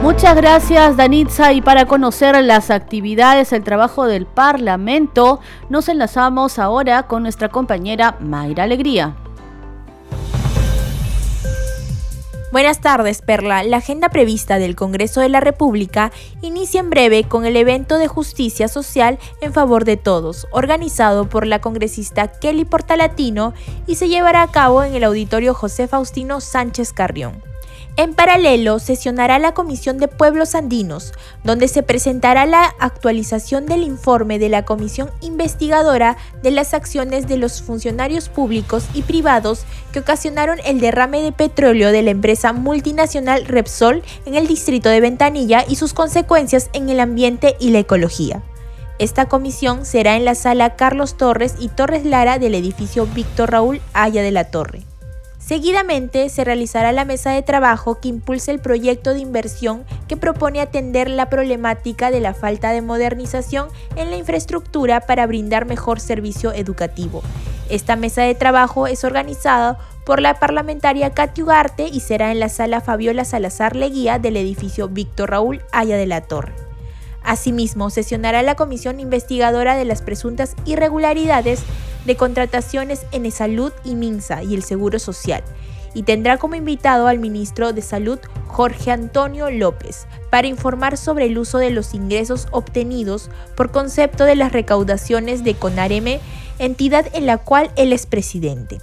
Muchas 0.08 0.36
gracias 0.36 0.96
Danitza 0.96 1.52
y 1.52 1.60
para 1.60 1.84
conocer 1.84 2.42
las 2.42 2.70
actividades, 2.70 3.52
el 3.52 3.62
trabajo 3.62 4.06
del 4.06 4.24
Parlamento, 4.24 5.38
nos 5.68 5.86
enlazamos 5.90 6.58
ahora 6.58 7.02
con 7.06 7.22
nuestra 7.22 7.50
compañera 7.50 8.16
Mayra 8.18 8.64
Alegría. 8.64 9.16
Buenas 12.52 12.80
tardes, 12.80 13.20
Perla. 13.20 13.62
La 13.64 13.76
agenda 13.76 14.08
prevista 14.08 14.58
del 14.58 14.76
Congreso 14.76 15.20
de 15.20 15.28
la 15.28 15.40
República 15.40 16.10
inicia 16.40 16.80
en 16.80 16.88
breve 16.88 17.24
con 17.24 17.44
el 17.44 17.54
evento 17.56 17.98
de 17.98 18.08
justicia 18.08 18.66
social 18.68 19.18
en 19.42 19.52
favor 19.52 19.84
de 19.84 19.98
todos, 19.98 20.46
organizado 20.52 21.28
por 21.28 21.46
la 21.46 21.60
congresista 21.60 22.28
Kelly 22.28 22.64
Portalatino 22.64 23.52
y 23.86 23.96
se 23.96 24.08
llevará 24.08 24.40
a 24.40 24.50
cabo 24.50 24.82
en 24.82 24.94
el 24.94 25.04
auditorio 25.04 25.52
José 25.52 25.86
Faustino 25.86 26.40
Sánchez 26.40 26.94
Carrión. 26.94 27.47
En 27.98 28.14
paralelo, 28.14 28.78
sesionará 28.78 29.40
la 29.40 29.54
Comisión 29.54 29.98
de 29.98 30.06
Pueblos 30.06 30.54
Andinos, 30.54 31.12
donde 31.42 31.66
se 31.66 31.82
presentará 31.82 32.46
la 32.46 32.72
actualización 32.78 33.66
del 33.66 33.82
informe 33.82 34.38
de 34.38 34.48
la 34.48 34.64
Comisión 34.64 35.10
Investigadora 35.20 36.16
de 36.40 36.52
las 36.52 36.74
acciones 36.74 37.26
de 37.26 37.38
los 37.38 37.60
funcionarios 37.60 38.28
públicos 38.28 38.86
y 38.94 39.02
privados 39.02 39.64
que 39.92 39.98
ocasionaron 39.98 40.60
el 40.64 40.78
derrame 40.78 41.22
de 41.22 41.32
petróleo 41.32 41.90
de 41.90 42.02
la 42.02 42.12
empresa 42.12 42.52
multinacional 42.52 43.44
Repsol 43.46 44.04
en 44.26 44.36
el 44.36 44.46
distrito 44.46 44.88
de 44.88 45.00
Ventanilla 45.00 45.64
y 45.68 45.74
sus 45.74 45.92
consecuencias 45.92 46.70
en 46.74 46.90
el 46.90 47.00
ambiente 47.00 47.56
y 47.58 47.70
la 47.70 47.80
ecología. 47.80 48.44
Esta 49.00 49.26
comisión 49.26 49.84
será 49.84 50.14
en 50.14 50.24
la 50.24 50.36
sala 50.36 50.76
Carlos 50.76 51.16
Torres 51.16 51.56
y 51.58 51.66
Torres 51.66 52.04
Lara 52.04 52.38
del 52.38 52.54
edificio 52.54 53.08
Víctor 53.08 53.50
Raúl 53.50 53.80
Aya 53.92 54.22
de 54.22 54.30
la 54.30 54.52
Torre. 54.52 54.87
Seguidamente 55.48 56.28
se 56.28 56.44
realizará 56.44 56.92
la 56.92 57.06
mesa 57.06 57.30
de 57.30 57.40
trabajo 57.40 58.00
que 58.00 58.08
impulsa 58.08 58.52
el 58.52 58.58
proyecto 58.58 59.14
de 59.14 59.20
inversión 59.20 59.84
que 60.06 60.18
propone 60.18 60.60
atender 60.60 61.08
la 61.08 61.30
problemática 61.30 62.10
de 62.10 62.20
la 62.20 62.34
falta 62.34 62.72
de 62.72 62.82
modernización 62.82 63.68
en 63.96 64.10
la 64.10 64.18
infraestructura 64.18 65.00
para 65.00 65.26
brindar 65.26 65.64
mejor 65.64 66.00
servicio 66.00 66.52
educativo. 66.52 67.22
Esta 67.70 67.96
mesa 67.96 68.20
de 68.20 68.34
trabajo 68.34 68.86
es 68.86 69.04
organizada 69.04 69.78
por 70.04 70.20
la 70.20 70.38
parlamentaria 70.38 71.14
Katy 71.14 71.44
Ugarte 71.44 71.88
y 71.88 72.00
será 72.00 72.30
en 72.30 72.40
la 72.40 72.50
sala 72.50 72.82
Fabiola 72.82 73.24
Salazar 73.24 73.74
Leguía 73.74 74.18
del 74.18 74.36
edificio 74.36 74.88
Víctor 74.88 75.30
Raúl 75.30 75.62
Aya 75.72 75.96
de 75.96 76.06
la 76.06 76.20
Torre. 76.20 76.67
Asimismo, 77.28 77.90
sesionará 77.90 78.42
la 78.42 78.54
comisión 78.54 79.00
investigadora 79.00 79.76
de 79.76 79.84
las 79.84 80.00
presuntas 80.00 80.54
irregularidades 80.64 81.60
de 82.06 82.16
contrataciones 82.16 83.04
en 83.12 83.30
Salud 83.30 83.70
y 83.84 83.96
MINSA 83.96 84.42
y 84.44 84.54
el 84.54 84.62
Seguro 84.62 84.98
Social, 84.98 85.44
y 85.92 86.04
tendrá 86.04 86.38
como 86.38 86.54
invitado 86.54 87.06
al 87.06 87.18
ministro 87.18 87.74
de 87.74 87.82
Salud 87.82 88.18
Jorge 88.46 88.92
Antonio 88.92 89.50
López 89.50 90.06
para 90.30 90.46
informar 90.46 90.96
sobre 90.96 91.26
el 91.26 91.36
uso 91.36 91.58
de 91.58 91.68
los 91.68 91.92
ingresos 91.92 92.48
obtenidos 92.50 93.28
por 93.58 93.72
concepto 93.72 94.24
de 94.24 94.34
las 94.34 94.52
recaudaciones 94.52 95.44
de 95.44 95.52
CONAREME, 95.52 96.20
entidad 96.58 97.08
en 97.12 97.26
la 97.26 97.36
cual 97.36 97.70
él 97.76 97.92
es 97.92 98.06
presidente. 98.06 98.80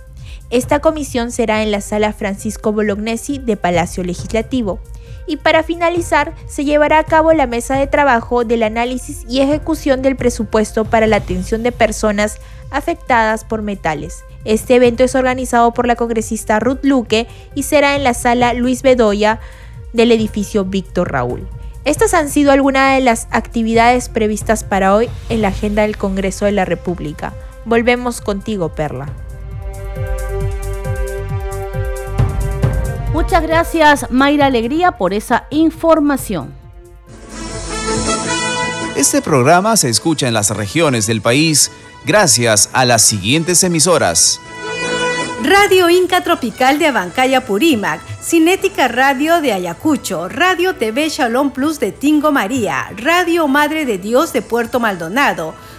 Esta 0.51 0.81
comisión 0.81 1.31
será 1.31 1.63
en 1.63 1.71
la 1.71 1.81
sala 1.81 2.13
Francisco 2.13 2.71
Bolognesi 2.71 3.39
de 3.39 3.57
Palacio 3.57 4.03
Legislativo 4.03 4.79
y 5.27 5.37
para 5.37 5.63
finalizar 5.63 6.33
se 6.47 6.65
llevará 6.65 6.99
a 6.99 7.03
cabo 7.03 7.33
la 7.33 7.47
mesa 7.47 7.77
de 7.77 7.87
trabajo 7.87 8.45
del 8.45 8.63
análisis 8.63 9.25
y 9.27 9.41
ejecución 9.41 10.01
del 10.01 10.15
presupuesto 10.15 10.85
para 10.85 11.07
la 11.07 11.17
atención 11.17 11.63
de 11.63 11.71
personas 11.71 12.37
afectadas 12.71 13.43
por 13.43 13.61
metales. 13.61 14.23
Este 14.43 14.75
evento 14.75 15.03
es 15.03 15.15
organizado 15.15 15.73
por 15.73 15.87
la 15.87 15.95
congresista 15.95 16.59
Ruth 16.59 16.83
Luque 16.83 17.27
y 17.55 17.63
será 17.63 17.95
en 17.95 18.03
la 18.03 18.13
sala 18.13 18.53
Luis 18.53 18.83
Bedoya 18.83 19.39
del 19.93 20.11
edificio 20.11 20.65
Víctor 20.65 21.11
Raúl. 21.11 21.47
Estas 21.85 22.13
han 22.13 22.29
sido 22.29 22.51
algunas 22.51 22.95
de 22.95 23.01
las 23.01 23.27
actividades 23.31 24.09
previstas 24.09 24.63
para 24.63 24.95
hoy 24.95 25.09
en 25.29 25.41
la 25.41 25.49
agenda 25.49 25.83
del 25.83 25.97
Congreso 25.97 26.45
de 26.45 26.51
la 26.51 26.65
República. 26.65 27.33
Volvemos 27.65 28.21
contigo, 28.21 28.69
Perla. 28.69 29.07
Muchas 33.15 33.43
gracias 33.43 34.07
Mayra 34.11 34.47
Alegría 34.47 34.91
por 34.91 35.13
esa 35.13 35.47
información. 35.49 36.53
Este 38.97 39.21
programa 39.21 39.77
se 39.77 39.87
escucha 39.87 40.27
en 40.27 40.33
las 40.33 40.49
regiones 40.49 41.07
del 41.07 41.21
país 41.21 41.71
gracias 42.05 42.69
a 42.73 42.83
las 42.83 43.03
siguientes 43.03 43.63
emisoras. 43.63 44.41
Radio 45.43 45.89
Inca 45.89 46.25
Tropical 46.25 46.77
de 46.77 46.87
Abancaya 46.87 47.45
Purímac, 47.45 48.01
Cinética 48.21 48.89
Radio 48.89 49.39
de 49.39 49.53
Ayacucho, 49.53 50.27
Radio 50.27 50.75
TV 50.75 51.07
Shalom 51.07 51.51
Plus 51.51 51.79
de 51.79 51.93
Tingo 51.93 52.33
María, 52.33 52.91
Radio 52.97 53.47
Madre 53.47 53.85
de 53.85 53.97
Dios 53.97 54.33
de 54.33 54.41
Puerto 54.41 54.81
Maldonado, 54.81 55.55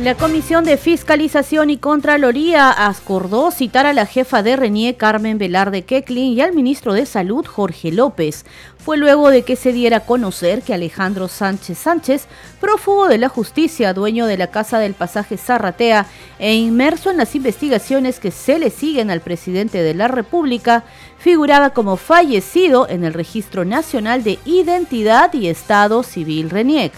La 0.00 0.16
Comisión 0.16 0.64
de 0.64 0.76
Fiscalización 0.76 1.70
y 1.70 1.76
Contraloría 1.76 2.88
acordó 2.88 3.52
citar 3.52 3.86
a 3.86 3.92
la 3.92 4.06
jefa 4.06 4.42
de 4.42 4.56
RENIE, 4.56 4.96
Carmen 4.96 5.38
Velarde 5.38 5.82
Keklin, 5.82 6.32
y 6.32 6.40
al 6.40 6.52
ministro 6.52 6.94
de 6.94 7.06
Salud, 7.06 7.46
Jorge 7.46 7.92
López. 7.92 8.44
Fue 8.76 8.96
luego 8.96 9.30
de 9.30 9.42
que 9.42 9.54
se 9.54 9.72
diera 9.72 9.98
a 9.98 10.04
conocer 10.04 10.62
que 10.62 10.74
Alejandro 10.74 11.28
Sánchez 11.28 11.78
Sánchez, 11.78 12.26
prófugo 12.60 13.06
de 13.06 13.18
la 13.18 13.28
justicia, 13.28 13.94
dueño 13.94 14.26
de 14.26 14.36
la 14.36 14.48
Casa 14.48 14.80
del 14.80 14.94
Pasaje 14.94 15.36
Zarratea 15.36 16.06
e 16.40 16.54
inmerso 16.54 17.12
en 17.12 17.16
las 17.16 17.36
investigaciones 17.36 18.18
que 18.18 18.32
se 18.32 18.58
le 18.58 18.70
siguen 18.70 19.12
al 19.12 19.20
presidente 19.20 19.80
de 19.80 19.94
la 19.94 20.08
República, 20.08 20.82
figuraba 21.18 21.70
como 21.70 21.96
fallecido 21.96 22.88
en 22.88 23.04
el 23.04 23.14
Registro 23.14 23.64
Nacional 23.64 24.24
de 24.24 24.40
Identidad 24.44 25.32
y 25.34 25.46
Estado 25.46 26.02
Civil 26.02 26.50
RENIEC. 26.50 26.92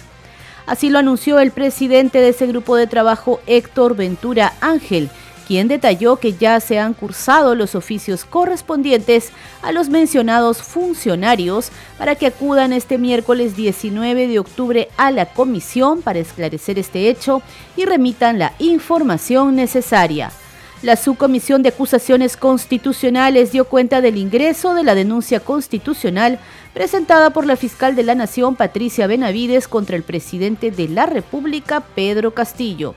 Así 0.67 0.91
lo 0.91 0.99
anunció 0.99 1.39
el 1.39 1.53
presidente 1.53 2.21
de 2.21 2.31
ese 2.31 2.47
grupo 2.47 2.77
de 2.77 2.89
trabajo, 2.89 3.41
Héctor 3.47 3.95
Ventura 3.95 4.55
Ángel, 4.61 5.09
quien 5.47 5.69
detalló 5.69 6.17
que 6.17 6.33
ya 6.33 6.59
se 6.59 6.81
han 6.81 6.93
cursado 6.93 7.55
los 7.55 7.77
oficios 7.77 8.25
correspondientes 8.25 9.31
a 9.63 9.71
los 9.71 9.89
mencionados 9.89 10.63
funcionarios 10.63 11.71
para 11.99 12.17
que 12.17 12.27
acudan 12.27 12.73
este 12.73 12.99
miércoles 12.99 13.55
19 13.55 14.27
de 14.27 14.39
octubre 14.41 14.89
a 14.97 15.13
la 15.13 15.27
comisión 15.27 16.03
para 16.03 16.19
esclarecer 16.19 16.81
este 16.81 17.09
hecho 17.09 17.43
y 17.77 17.85
remitan 17.85 18.41
la 18.41 18.55
información 18.59 19.55
necesaria. 19.55 20.33
La 20.83 20.97
Subcomisión 20.97 21.63
de 21.63 21.71
Acusaciones 21.71 22.37
Constitucionales 22.37 23.51
dio 23.51 23.65
cuenta 23.65 24.03
del 24.03 24.19
ingreso 24.19 24.75
de 24.75 24.85
la 24.85 24.95
denuncia 24.95 25.41
constitucional 25.41 26.39
presentada 26.75 27.31
por 27.31 27.47
la 27.47 27.57
fiscal 27.57 27.97
de 27.97 28.03
la 28.03 28.15
Nación, 28.15 28.57
Patricia 28.57 29.07
Benavides, 29.07 29.69
contra 29.69 29.97
el 29.97 30.03
presidente 30.03 30.71
de 30.71 30.89
la 30.89 31.07
República, 31.07 31.81
Pedro 31.81 32.35
Castillo. 32.35 32.95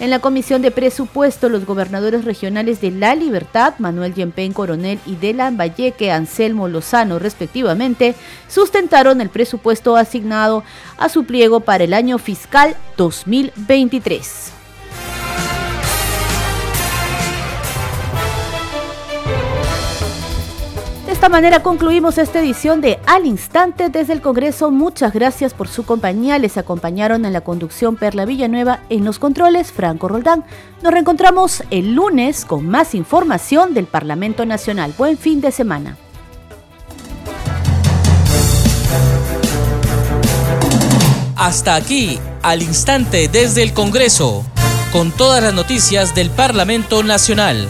En 0.00 0.08
la 0.08 0.20
Comisión 0.20 0.62
de 0.62 0.70
Presupuesto, 0.70 1.50
los 1.50 1.66
gobernadores 1.66 2.24
regionales 2.24 2.80
de 2.80 2.92
La 2.92 3.14
Libertad, 3.14 3.74
Manuel 3.78 4.14
Yempén 4.14 4.54
Coronel, 4.54 4.98
y 5.04 5.16
de 5.16 5.34
Lambayeque, 5.34 6.10
Anselmo 6.10 6.66
Lozano, 6.66 7.18
respectivamente, 7.18 8.14
sustentaron 8.48 9.20
el 9.20 9.28
presupuesto 9.28 9.96
asignado 9.96 10.64
a 10.96 11.10
su 11.10 11.24
pliego 11.24 11.60
para 11.60 11.84
el 11.84 11.92
año 11.92 12.16
fiscal 12.18 12.74
2023. 12.96 14.57
Esta 21.18 21.28
manera 21.28 21.64
concluimos 21.64 22.16
esta 22.16 22.38
edición 22.38 22.80
de 22.80 23.00
Al 23.04 23.26
Instante 23.26 23.88
desde 23.88 24.12
el 24.12 24.20
Congreso. 24.20 24.70
Muchas 24.70 25.12
gracias 25.12 25.52
por 25.52 25.66
su 25.66 25.84
compañía. 25.84 26.38
Les 26.38 26.56
acompañaron 26.56 27.24
en 27.24 27.32
la 27.32 27.40
conducción 27.40 27.96
Perla 27.96 28.24
Villanueva, 28.24 28.84
en 28.88 29.04
los 29.04 29.18
controles 29.18 29.72
Franco 29.72 30.06
Roldán. 30.06 30.44
Nos 30.80 30.92
reencontramos 30.92 31.64
el 31.70 31.92
lunes 31.92 32.44
con 32.44 32.68
más 32.68 32.94
información 32.94 33.74
del 33.74 33.86
Parlamento 33.86 34.46
Nacional. 34.46 34.94
Buen 34.96 35.18
fin 35.18 35.40
de 35.40 35.50
semana. 35.50 35.96
Hasta 41.34 41.74
aquí, 41.74 42.20
al 42.42 42.62
instante 42.62 43.26
desde 43.26 43.64
el 43.64 43.74
Congreso, 43.74 44.44
con 44.92 45.10
todas 45.10 45.42
las 45.42 45.52
noticias 45.52 46.14
del 46.14 46.30
Parlamento 46.30 47.02
Nacional. 47.02 47.66